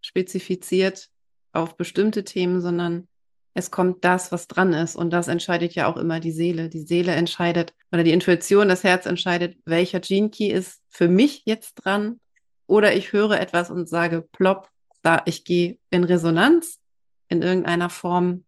spezifiziert 0.03 1.09
auf 1.53 1.79
bestimmte 1.79 2.25
Themen, 2.25 2.61
sondern 2.61 3.09
es 3.55 3.71
kommt 3.71 4.05
das, 4.05 4.33
was 4.33 4.49
dran 4.49 4.75
ist. 4.75 4.97
Und 4.97 5.11
das 5.11 5.29
entscheidet 5.29 5.75
ja 5.75 5.87
auch 5.87 5.97
immer 5.97 6.21
die 6.21 6.33
Seele. 6.33 6.69
Die 6.69 6.83
Seele 6.83 7.13
entscheidet 7.13 7.73
oder 7.91 8.03
die 8.03 8.13
Intuition, 8.13 8.69
das 8.69 8.85
Herz 8.85 9.07
entscheidet, 9.07 9.57
welcher 9.65 10.01
Gene 10.01 10.29
Key 10.29 10.49
ist 10.49 10.83
für 10.91 11.09
mich 11.09 11.43
jetzt 11.47 11.75
dran. 11.77 12.21
Oder 12.67 12.95
ich 12.95 13.13
höre 13.13 13.41
etwas 13.41 13.71
und 13.71 13.89
sage 13.89 14.21
plopp, 14.21 14.69
da 15.05 15.23
ich 15.27 15.45
gehe 15.45 15.79
in 15.91 16.03
Resonanz 16.03 16.81
in 17.29 17.43
irgendeiner 17.43 17.91
Form. 17.91 18.45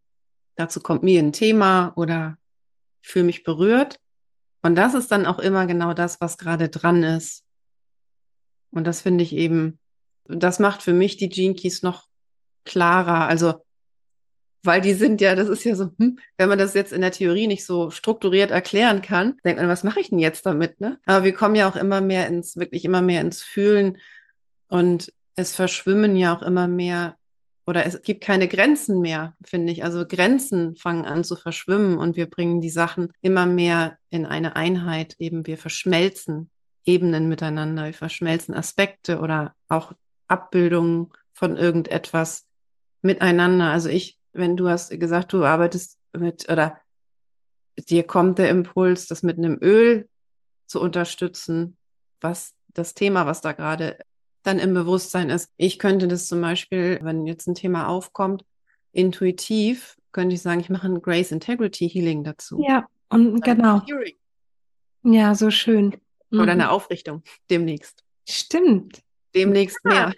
Dazu 0.57 0.81
kommt 0.81 1.03
mir 1.03 1.21
ein 1.21 1.33
Thema 1.33 1.93
oder 1.97 2.39
fühle 3.03 3.27
mich 3.27 3.45
berührt. 3.45 4.01
Und 4.63 4.75
das 4.75 4.95
ist 4.95 5.13
dann 5.13 5.27
auch 5.27 5.39
immer 5.39 5.67
genau 5.67 5.93
das, 5.93 6.21
was 6.21 6.39
gerade 6.39 6.69
dran 6.69 7.03
ist. 7.03 7.45
Und 8.71 8.87
das 8.87 9.03
finde 9.03 9.23
ich 9.23 9.33
eben, 9.35 9.79
das 10.25 10.59
macht 10.59 10.83
für 10.83 10.95
mich 10.95 11.17
die 11.19 11.29
Gene 11.29 11.55
Keys 11.55 11.83
noch 11.83 12.09
klarer. 12.65 13.29
Also, 13.29 13.65
weil 14.63 14.81
die 14.81 14.95
sind 14.95 15.21
ja, 15.21 15.35
das 15.35 15.49
ist 15.49 15.63
ja 15.65 15.77
so, 15.77 15.91
hm, 15.99 16.19
wenn 16.39 16.49
man 16.49 16.59
das 16.59 16.75
jetzt 16.75 16.93
in 16.93 17.03
der 17.03 17.13
Theorie 17.13 17.47
nicht 17.47 17.65
so 17.65 17.91
strukturiert 17.91 18.51
erklären 18.51 19.03
kann, 19.03 19.37
denkt 19.45 19.61
man, 19.61 19.69
was 19.69 19.85
mache 19.85 20.01
ich 20.01 20.09
denn 20.09 20.19
jetzt 20.19 20.47
damit? 20.47 20.81
Ne? 20.81 20.99
Aber 21.05 21.23
wir 21.23 21.35
kommen 21.35 21.55
ja 21.55 21.69
auch 21.69 21.77
immer 21.77 22.01
mehr 22.01 22.27
ins, 22.27 22.57
wirklich 22.57 22.85
immer 22.85 23.03
mehr 23.03 23.21
ins 23.21 23.43
Fühlen. 23.43 23.99
Und 24.69 25.13
es 25.37 25.55
verschwimmen 25.55 26.17
ja 26.17 26.35
auch 26.35 26.43
immer 26.43 26.67
mehr 26.67 27.17
oder 27.67 27.85
es 27.85 28.01
gibt 28.03 28.23
keine 28.23 28.49
Grenzen 28.49 29.01
mehr, 29.01 29.35
finde 29.45 29.73
ich. 29.73 29.85
Also 29.85 30.07
Grenzen 30.07 30.77
fangen 30.77 31.05
an 31.05 31.25
zu 31.25 31.37
verschwimmen 31.37 31.99
und 31.99 32.17
wir 32.17 32.27
bringen 32.27 32.61
die 32.61 32.71
Sachen 32.71 33.13
immer 33.23 33.45
mehr 33.45 33.99
in 34.09 34.25
eine 34.25 34.55
Einheit. 34.57 35.17
Eben 35.19 35.47
wir 35.47 35.59
verschmelzen 35.59 36.51
Ebenen 36.85 37.29
miteinander, 37.29 37.87
wir 37.87 37.95
verschmelzen 37.95 38.55
Aspekte 38.55 39.19
oder 39.19 39.55
auch 39.69 39.93
Abbildungen 40.29 41.13
von 41.33 41.57
irgendetwas 41.57 42.47
miteinander. 43.03 43.73
Also 43.73 43.89
ich, 43.89 44.19
wenn 44.33 44.57
du 44.57 44.69
hast 44.69 44.91
gesagt, 44.91 45.33
du 45.33 45.45
arbeitest 45.45 45.99
mit 46.13 46.49
oder 46.49 46.79
dir 47.77 48.05
kommt 48.05 48.39
der 48.39 48.49
Impuls, 48.49 49.07
das 49.09 49.25
mit 49.25 49.39
einem 49.39 49.59
Öl 49.61 50.09
zu 50.67 50.81
unterstützen, 50.81 51.77
was 52.21 52.55
das 52.69 52.95
Thema, 52.95 53.27
was 53.27 53.41
da 53.41 53.53
gerade 53.53 53.99
dann 54.47 54.59
im 54.59 54.75
Bewusstsein 54.75 55.31
ist. 55.31 55.51
Ich 55.57 55.79
könnte 55.79 56.09
das 56.09 56.29
zum 56.29 56.41
Beispiel, 56.41 57.01
wenn 57.03 57.27
jetzt 57.27 57.47
ein 57.49 57.55
Thema 57.55 57.89
aufkommt, 57.89 58.45
intuitiv, 58.93 59.97
könnte 60.13 60.35
ich 60.35 60.43
sagen, 60.43 60.61
ich 60.61 60.71
mache 60.71 60.87
ein 60.87 61.03
Grace 61.03 61.33
Integrity 61.33 61.89
Healing 61.89 62.25
dazu. 62.25 62.63
Ja, 62.67 62.87
und 63.11 63.43
genau. 63.43 63.83
Ja, 65.03 65.35
so 65.35 65.51
schön. 65.51 65.97
Mhm. 66.31 66.41
Oder 66.41 66.53
eine 66.53 66.71
Aufrichtung 66.71 67.23
demnächst. 67.51 68.05
Stimmt. 68.29 69.03
Demnächst 69.35 69.79
ja. 69.85 69.91
mehr. 69.91 70.15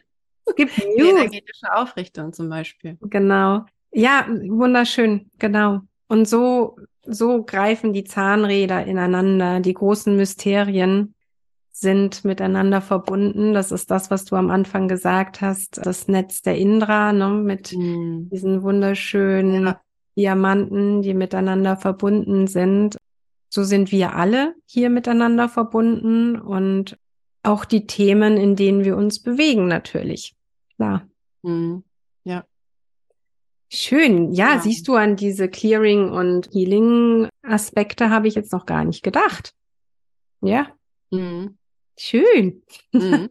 Es 0.47 0.55
gibt 0.55 0.79
News. 0.97 1.11
Energetische 1.11 1.75
Aufrichtung 1.75 2.33
zum 2.33 2.49
Beispiel. 2.49 2.97
Genau. 3.01 3.65
Ja, 3.93 4.27
wunderschön. 4.29 5.31
Genau. 5.39 5.81
Und 6.09 6.29
so, 6.29 6.79
so 7.03 7.43
greifen 7.43 7.93
die 7.93 8.05
Zahnräder 8.05 8.85
ineinander. 8.87 9.61
Die 9.61 9.75
großen 9.75 10.17
Mysterien 10.17 11.15
sind 11.71 12.25
miteinander 12.25 12.81
verbunden. 12.81 13.55
Das 13.55 13.71
ist 13.71 13.91
das, 13.91 14.11
was 14.11 14.25
du 14.25 14.37
am 14.37 14.51
Anfang 14.51 14.89
gesagt 14.89 15.41
hast. 15.41 15.81
Das 15.85 16.09
Netz 16.09 16.43
der 16.43 16.57
Indra, 16.57 17.13
ne, 17.13 17.29
mit 17.29 17.73
mm. 17.73 18.29
diesen 18.31 18.63
wunderschönen 18.63 19.67
ja. 19.67 19.81
Diamanten, 20.17 21.03
die 21.03 21.15
miteinander 21.15 21.77
verbunden 21.77 22.47
sind. 22.47 22.97
So 23.51 23.63
sind 23.63 23.93
wir 23.93 24.15
alle 24.15 24.55
hier 24.67 24.91
miteinander 24.91 25.49
verbunden 25.49 26.37
und 26.37 26.99
auch 27.43 27.65
die 27.65 27.87
Themen, 27.87 28.37
in 28.37 28.57
denen 28.57 28.85
wir 28.85 28.97
uns 28.97 29.23
bewegen, 29.23 29.69
natürlich. 29.69 30.35
Klar. 30.77 31.09
Mm. 31.43 31.79
Ja. 32.25 32.45
Schön. 33.71 34.33
Ja, 34.33 34.55
ja, 34.55 34.61
siehst 34.61 34.89
du 34.89 34.95
an 34.95 35.17
diese 35.17 35.49
Clearing- 35.49 36.11
und 36.11 36.49
Healing-Aspekte 36.53 38.11
habe 38.11 38.27
ich 38.27 38.35
jetzt 38.35 38.53
noch 38.53 38.67
gar 38.67 38.85
nicht 38.85 39.03
gedacht. 39.03 39.55
Ja. 40.41 40.69
Mhm. 41.11 41.58
Schön. 41.99 42.63
Mhm. 42.93 43.29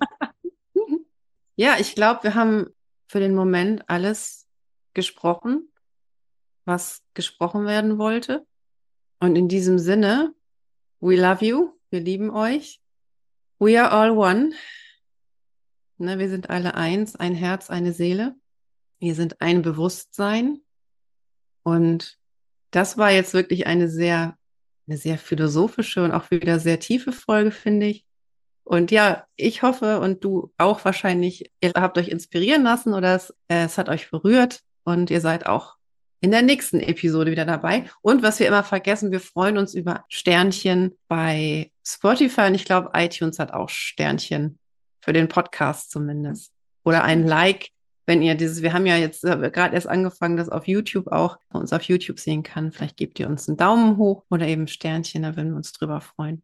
ja, 1.56 1.78
ich 1.80 1.96
glaube, 1.96 2.24
wir 2.24 2.36
haben 2.36 2.68
für 3.08 3.22
den 3.22 3.34
Moment 3.34 3.90
alles 3.90 4.46
gesprochen, 4.94 5.72
was 6.66 7.02
gesprochen 7.14 7.66
werden 7.66 7.98
wollte. 7.98 8.46
Und 9.20 9.38
in 9.38 9.48
diesem 9.48 9.80
Sinne, 9.80 10.36
we 11.00 11.16
love 11.16 11.46
you, 11.46 11.80
wir 11.90 12.02
lieben 12.02 12.30
euch. 12.30 12.82
We 13.60 13.82
are 13.82 13.92
all 13.92 14.12
one. 14.12 14.52
Ne, 15.98 16.20
wir 16.20 16.30
sind 16.30 16.50
alle 16.50 16.76
eins, 16.76 17.16
ein 17.16 17.36
Herz, 17.36 17.70
eine 17.70 17.94
Seele. 17.94 18.36
Wir 19.00 19.16
sind 19.16 19.40
ein 19.40 19.62
Bewusstsein. 19.62 20.60
Und 21.64 22.20
das 22.72 22.98
war 22.98 23.12
jetzt 23.12 23.34
wirklich 23.34 23.66
eine 23.66 23.88
sehr, 23.90 24.38
eine 24.88 24.98
sehr 24.98 25.18
philosophische 25.18 26.04
und 26.04 26.12
auch 26.12 26.30
wieder 26.32 26.60
sehr 26.60 26.80
tiefe 26.80 27.14
Folge, 27.14 27.52
finde 27.52 27.88
ich. 27.88 28.07
Und 28.68 28.92
ja, 28.92 29.26
ich 29.36 29.62
hoffe 29.62 30.00
und 30.00 30.24
du 30.24 30.52
auch 30.58 30.84
wahrscheinlich, 30.84 31.52
ihr 31.62 31.72
habt 31.76 31.98
euch 31.98 32.10
inspirieren 32.10 32.64
lassen 32.64 32.94
oder 32.94 33.16
es, 33.16 33.32
äh, 33.48 33.66
es 33.66 33.78
hat 33.78 33.90
euch 33.90 34.12
berührt 34.12 34.62
und 34.84 35.10
ihr 35.10 35.22
seid 35.22 35.46
auch 35.46 35.76
in 36.20 36.32
der 36.32 36.42
nächsten 36.42 36.80
Episode 36.80 37.32
wieder 37.32 37.46
dabei. 37.46 37.90
Und 38.02 38.24
was 38.24 38.40
wir 38.40 38.48
immer 38.48 38.64
vergessen, 38.64 39.12
wir 39.12 39.22
freuen 39.22 39.58
uns 39.58 39.74
über 39.74 40.04
Sternchen 40.10 40.98
bei 41.08 41.72
Spotify 41.86 42.42
und 42.42 42.56
ich 42.56 42.66
glaube, 42.66 42.92
iTunes 42.94 43.40
hat 43.40 43.54
auch 43.54 43.70
Sternchen 43.70 44.60
für 45.00 45.14
den 45.14 45.30
Podcast 45.30 45.92
zumindest. 45.92 46.52
Oder 46.84 47.04
ein 47.04 47.26
Like 47.26 47.70
wenn 48.08 48.22
ihr 48.22 48.36
dieses, 48.36 48.62
wir 48.62 48.74
haben 48.74 48.86
ja 48.86 48.96
jetzt 48.96 49.24
äh, 49.26 49.52
gerade 49.52 49.76
erst 49.76 49.88
angefangen, 49.88 50.38
das 50.38 50.50
auf 50.50 50.66
YouTube 50.66 51.08
auch, 51.08 51.38
uns 51.52 51.74
auf 51.74 51.84
YouTube 51.84 52.20
sehen 52.20 52.42
kann. 52.42 52.72
Vielleicht 52.72 52.96
gebt 52.96 53.20
ihr 53.20 53.28
uns 53.28 53.48
einen 53.48 53.58
Daumen 53.58 53.98
hoch 53.98 54.24
oder 54.30 54.48
eben 54.48 54.68
Sternchen, 54.68 55.24
da 55.24 55.36
würden 55.36 55.52
wir 55.52 55.58
uns 55.58 55.74
drüber 55.74 56.00
freuen. 56.00 56.42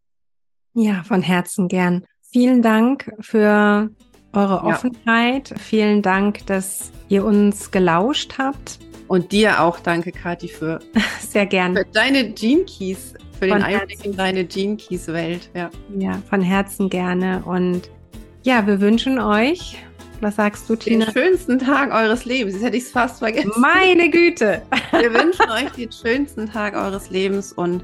Ja, 0.74 1.04
von 1.04 1.22
Herzen 1.22 1.70
gern. 1.70 2.06
Vielen 2.34 2.62
Dank 2.62 3.14
für 3.20 3.90
eure 4.34 4.64
Offenheit. 4.64 5.52
Ja. 5.52 5.58
Vielen 5.58 6.02
Dank, 6.02 6.46
dass 6.48 6.92
ihr 7.08 7.24
uns 7.24 7.72
gelauscht 7.72 8.40
habt. 8.40 8.80
Und 9.08 9.32
dir 9.32 9.62
auch 9.62 9.80
danke, 9.80 10.12
Kathi, 10.12 10.48
für, 10.48 10.80
Sehr 11.20 11.46
gern. 11.46 11.76
für 11.76 11.86
deine 11.86 12.32
Gene 12.32 12.64
Keys, 12.64 13.14
für 13.40 13.48
von 13.48 13.60
den 13.60 13.64
Einblick 13.64 14.04
in 14.04 14.18
deine 14.18 14.44
Gene 14.46 14.78
Keys 14.78 15.08
Welt. 15.08 15.50
Ja. 15.54 15.70
ja, 15.96 16.22
von 16.28 16.42
Herzen 16.42 16.90
gerne. 16.90 17.44
Und 17.46 17.92
ja, 18.42 18.66
wir 18.66 18.82
wünschen 18.82 19.20
euch 19.20 19.78
was 20.24 20.38
sagst 20.38 20.70
du, 20.70 20.76
Tina? 20.78 21.06
Den 21.06 21.14
schönsten 21.14 21.60
Tag 21.60 21.94
eures 21.94 22.24
Lebens. 22.24 22.54
Jetzt 22.54 22.64
hätte 22.64 22.78
ich 22.78 22.84
es 22.84 22.92
fast 22.92 23.20
vergessen. 23.20 23.52
Meine 23.58 24.10
Güte. 24.10 24.62
Wir 24.92 25.14
wünschen 25.14 25.50
euch 25.52 25.70
den 25.72 25.92
schönsten 25.92 26.50
Tag 26.50 26.76
eures 26.76 27.10
Lebens 27.10 27.52
und 27.52 27.84